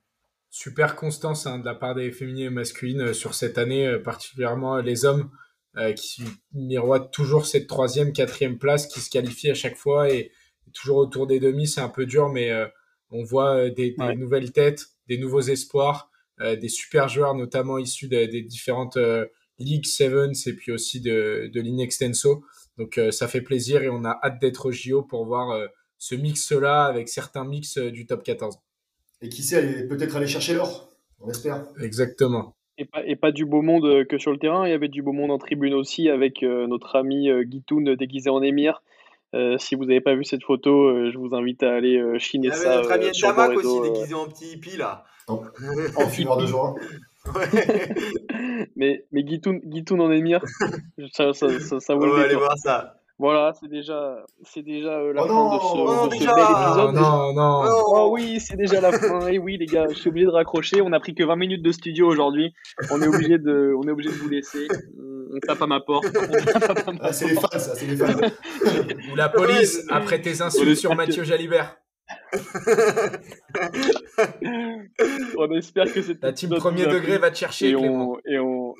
Super 0.51 0.95
constance 0.95 1.45
hein, 1.45 1.59
de 1.59 1.65
la 1.65 1.75
part 1.75 1.95
des 1.95 2.11
féminines 2.11 2.47
et 2.47 2.49
masculines 2.49 3.01
euh, 3.01 3.13
sur 3.13 3.33
cette 3.35 3.57
année, 3.57 3.87
euh, 3.87 3.99
particulièrement 3.99 4.77
les 4.77 5.05
hommes 5.05 5.29
euh, 5.77 5.93
qui 5.93 6.23
miroitent 6.53 7.11
toujours 7.11 7.45
cette 7.45 7.67
troisième, 7.67 8.13
quatrième 8.13 8.57
place, 8.57 8.87
qui 8.87 8.99
se 8.99 9.09
qualifient 9.11 9.51
à 9.51 9.55
chaque 9.55 9.77
fois 9.77 10.09
et, 10.11 10.31
et 10.67 10.71
toujours 10.73 10.97
autour 10.97 11.27
des 11.27 11.39
demi. 11.39 11.67
C'est 11.67 11.81
un 11.81 11.89
peu 11.89 12.05
dur, 12.07 12.29
mais 12.29 12.51
euh, 12.51 12.67
on 13.11 13.23
voit 13.23 13.55
euh, 13.55 13.69
des, 13.69 13.91
des 13.91 13.95
Ouais. 14.03 14.15
nouvelles 14.15 14.51
têtes, 14.51 14.87
des 15.07 15.17
nouveaux 15.19 15.41
espoirs, 15.41 16.09
euh, 16.41 16.55
des 16.55 16.69
super 16.69 17.07
joueurs, 17.09 17.35
notamment 17.35 17.77
issus 17.77 18.07
de- 18.07 18.25
des 18.25 18.41
différentes 18.41 18.97
euh, 18.97 19.25
ligues 19.59 19.85
Sevens 19.85 20.47
et 20.47 20.53
puis 20.53 20.71
aussi 20.71 21.01
de, 21.01 21.49
de 21.53 21.61
l'Inextenso. 21.61 22.43
Donc 22.77 22.97
euh, 22.97 23.11
ça 23.11 23.27
fait 23.27 23.41
plaisir 23.41 23.83
et 23.83 23.89
on 23.89 24.03
a 24.05 24.19
hâte 24.23 24.39
d'être 24.39 24.67
au 24.67 24.71
JO 24.71 25.03
pour 25.03 25.25
voir 25.25 25.51
euh, 25.51 25.67
ce 25.97 26.15
mix-là 26.15 26.85
avec 26.85 27.09
certains 27.09 27.45
mix 27.45 27.77
euh, 27.77 27.91
du 27.91 28.05
top 28.05 28.23
14. 28.23 28.57
Et 29.21 29.29
qui 29.29 29.43
sait, 29.43 29.87
peut-être 29.87 30.15
aller 30.15 30.27
chercher 30.27 30.53
l'or. 30.53 30.89
On 31.19 31.29
espère. 31.29 31.65
Exactement. 31.81 32.55
Et 32.77 32.85
pas, 32.85 33.05
et 33.05 33.17
pas 33.17 33.33
du 33.33 33.45
beau 33.45 33.61
monde 33.61 34.05
que 34.07 34.17
sur 34.17 34.31
le 34.31 34.37
terrain, 34.37 34.65
il 34.65 34.71
y 34.71 34.73
avait 34.73 34.87
du 34.87 35.01
beau 35.01 35.11
monde 35.11 35.31
en 35.31 35.37
tribune 35.37 35.73
aussi 35.73 36.07
avec 36.07 36.43
euh, 36.43 36.65
notre 36.67 36.95
ami 36.95 37.29
euh, 37.29 37.43
Guitoun 37.43 37.95
déguisé 37.95 38.29
en 38.29 38.41
émir. 38.41 38.81
Euh, 39.35 39.57
si 39.59 39.75
vous 39.75 39.85
n'avez 39.85 40.01
pas 40.01 40.15
vu 40.15 40.23
cette 40.23 40.43
photo, 40.43 40.87
euh, 40.87 41.11
je 41.11 41.17
vous 41.17 41.35
invite 41.35 41.61
à 41.61 41.75
aller 41.75 41.97
euh, 41.97 42.15
Il 42.15 42.19
chiner 42.19 42.47
y 42.47 42.51
avait 42.51 42.59
ça 42.59 42.75
notre 42.77 42.91
ami 42.91 43.11
Damak 43.21 43.57
aussi 43.57 43.91
déguisé 43.91 44.13
en 44.15 44.27
petit 44.27 44.53
hippie 44.53 44.77
là. 44.77 45.05
En, 45.27 45.43
en 45.97 46.07
fumeur 46.07 46.37
de 46.37 46.47
joint. 46.47 46.75
mais 48.75 49.05
mais 49.11 49.23
Guitoun, 49.23 49.59
Guitoun 49.63 50.01
en 50.01 50.11
émir, 50.11 50.41
ça, 51.13 51.33
ça, 51.33 51.59
ça, 51.59 51.79
ça 51.79 51.95
vaut 51.95 52.05
On 52.05 52.09
va 52.17 52.23
aller 52.23 52.35
voir 52.35 52.57
ça. 52.57 52.95
Voilà, 53.21 53.51
c'est 53.59 53.67
déjà, 53.67 54.23
c'est 54.43 54.61
déjà 54.61 54.91
euh, 54.91 55.11
la 55.11 55.23
Oh 55.23 55.27
fin 55.27 55.33
non, 55.33 55.55
de 55.55 55.59
ce, 55.59 55.65
oh 55.75 56.07
de 56.07 56.13
ce 56.13 56.19
déjà. 56.19 56.35
bel 56.35 56.43
épisode. 56.45 56.95
non, 56.95 57.33
non. 57.33 57.63
Oh 57.65 58.09
oui, 58.13 58.39
c'est 58.39 58.55
déjà 58.55 58.79
la 58.79 58.93
fin. 58.93 59.27
Et 59.27 59.37
oui, 59.37 59.57
les 59.57 59.65
gars, 59.65 59.87
je 59.89 59.95
suis 59.95 60.07
obligé 60.07 60.25
de 60.25 60.31
raccrocher. 60.31 60.81
On 60.81 60.93
a 60.93 61.01
pris 61.01 61.13
que 61.13 61.25
20 61.25 61.35
minutes 61.35 61.61
de 61.61 61.71
studio 61.73 62.07
aujourd'hui. 62.07 62.53
On 62.91 63.01
est 63.01 63.07
obligé 63.07 63.37
de, 63.37 63.73
on 63.77 63.85
est 63.89 63.91
obligé 63.91 64.09
de 64.09 64.15
vous 64.15 64.29
laisser. 64.29 64.69
On 65.33 65.37
tape 65.41 65.61
à 65.61 65.67
ma 65.67 65.81
porte. 65.81 66.05
Ah, 67.01 67.11
c'est 67.11 67.27
les 67.27 67.35
fans, 67.35 67.47
ça, 67.51 67.75
c'est 67.75 67.87
les 67.87 67.97
fans. 67.97 68.07
Ou 69.11 69.15
la 69.15 69.27
police, 69.27 69.85
après 69.89 70.21
tes 70.21 70.41
insultes 70.41 70.75
sur 70.75 70.95
Mathieu 70.95 71.23
Jalibert. 71.25 71.75
On 75.37 75.51
espère 75.55 75.91
que 75.91 76.01
cette 76.01 76.23
La 76.23 76.33
team 76.33 76.51
premier 76.51 76.85
degré 76.85 77.17
va 77.17 77.31
te 77.31 77.37
chercher, 77.37 77.69
et 77.69 77.75
on, 77.75 78.17
et 78.25 78.39
on 78.39 78.75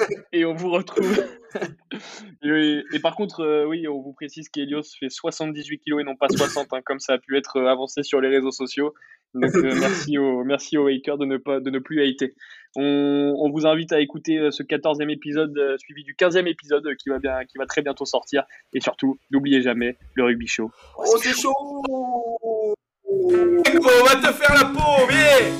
et 0.32 0.44
on 0.44 0.54
vous 0.54 0.70
retrouve. 0.70 1.24
et, 2.42 2.82
et 2.92 2.98
par 3.00 3.16
contre, 3.16 3.40
euh, 3.40 3.66
oui, 3.66 3.88
on 3.88 4.00
vous 4.00 4.12
précise 4.12 4.48
qu'Elios 4.48 4.82
fait 4.98 5.08
78 5.08 5.78
kilos 5.78 6.00
et 6.00 6.04
non 6.04 6.16
pas 6.16 6.28
60, 6.28 6.68
hein, 6.72 6.80
comme 6.84 7.00
ça 7.00 7.14
a 7.14 7.18
pu 7.18 7.36
être 7.36 7.56
euh, 7.56 7.66
avancé 7.66 8.02
sur 8.02 8.20
les 8.20 8.28
réseaux 8.28 8.52
sociaux. 8.52 8.94
Donc 9.34 9.54
euh, 9.54 9.74
merci 9.78 10.18
aux 10.18 10.42
merci 10.42 10.76
aux 10.76 10.88
haters 10.88 11.16
de 11.16 11.24
ne 11.24 11.36
pas 11.36 11.60
de 11.60 11.70
ne 11.70 11.78
plus 11.78 12.02
hater. 12.02 12.34
On, 12.74 13.36
on 13.38 13.50
vous 13.50 13.64
invite 13.64 13.92
à 13.92 14.00
écouter 14.00 14.48
ce 14.50 14.64
14e 14.64 15.08
épisode 15.08 15.56
euh, 15.56 15.78
suivi 15.78 16.02
du 16.02 16.14
15e 16.14 16.48
épisode 16.48 16.96
qui 16.96 17.10
va 17.10 17.20
bien 17.20 17.44
qui 17.44 17.56
va 17.56 17.66
très 17.66 17.82
bientôt 17.82 18.04
sortir. 18.04 18.42
Et 18.72 18.80
surtout, 18.80 19.20
n'oubliez 19.30 19.62
jamais 19.62 19.96
le 20.14 20.24
rugby 20.24 20.48
show. 20.48 20.72
Oh 20.98 21.16
c'est 21.22 21.32
chaud 21.32 21.52
On 23.12 24.04
va 24.04 24.14
te 24.14 24.32
faire 24.32 24.54
la 24.54 24.66
peau, 24.66 25.06
viens. 25.08 25.50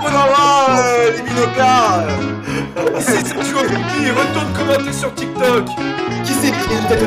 On 0.00 0.06
envoie 0.06 0.78
euh, 0.78 1.10
les 1.12 1.22
binoclars 1.22 2.06
C'est 3.00 3.26
Sergio 3.26 3.58
Rupi, 3.58 4.10
retourne 4.10 4.52
commenter 4.56 4.92
sur 4.94 5.14
TikTok. 5.14 5.66
Qui 6.24 6.32
c'est 6.32 6.52
qui 6.52 6.72
une 6.72 6.88
tête 6.88 7.06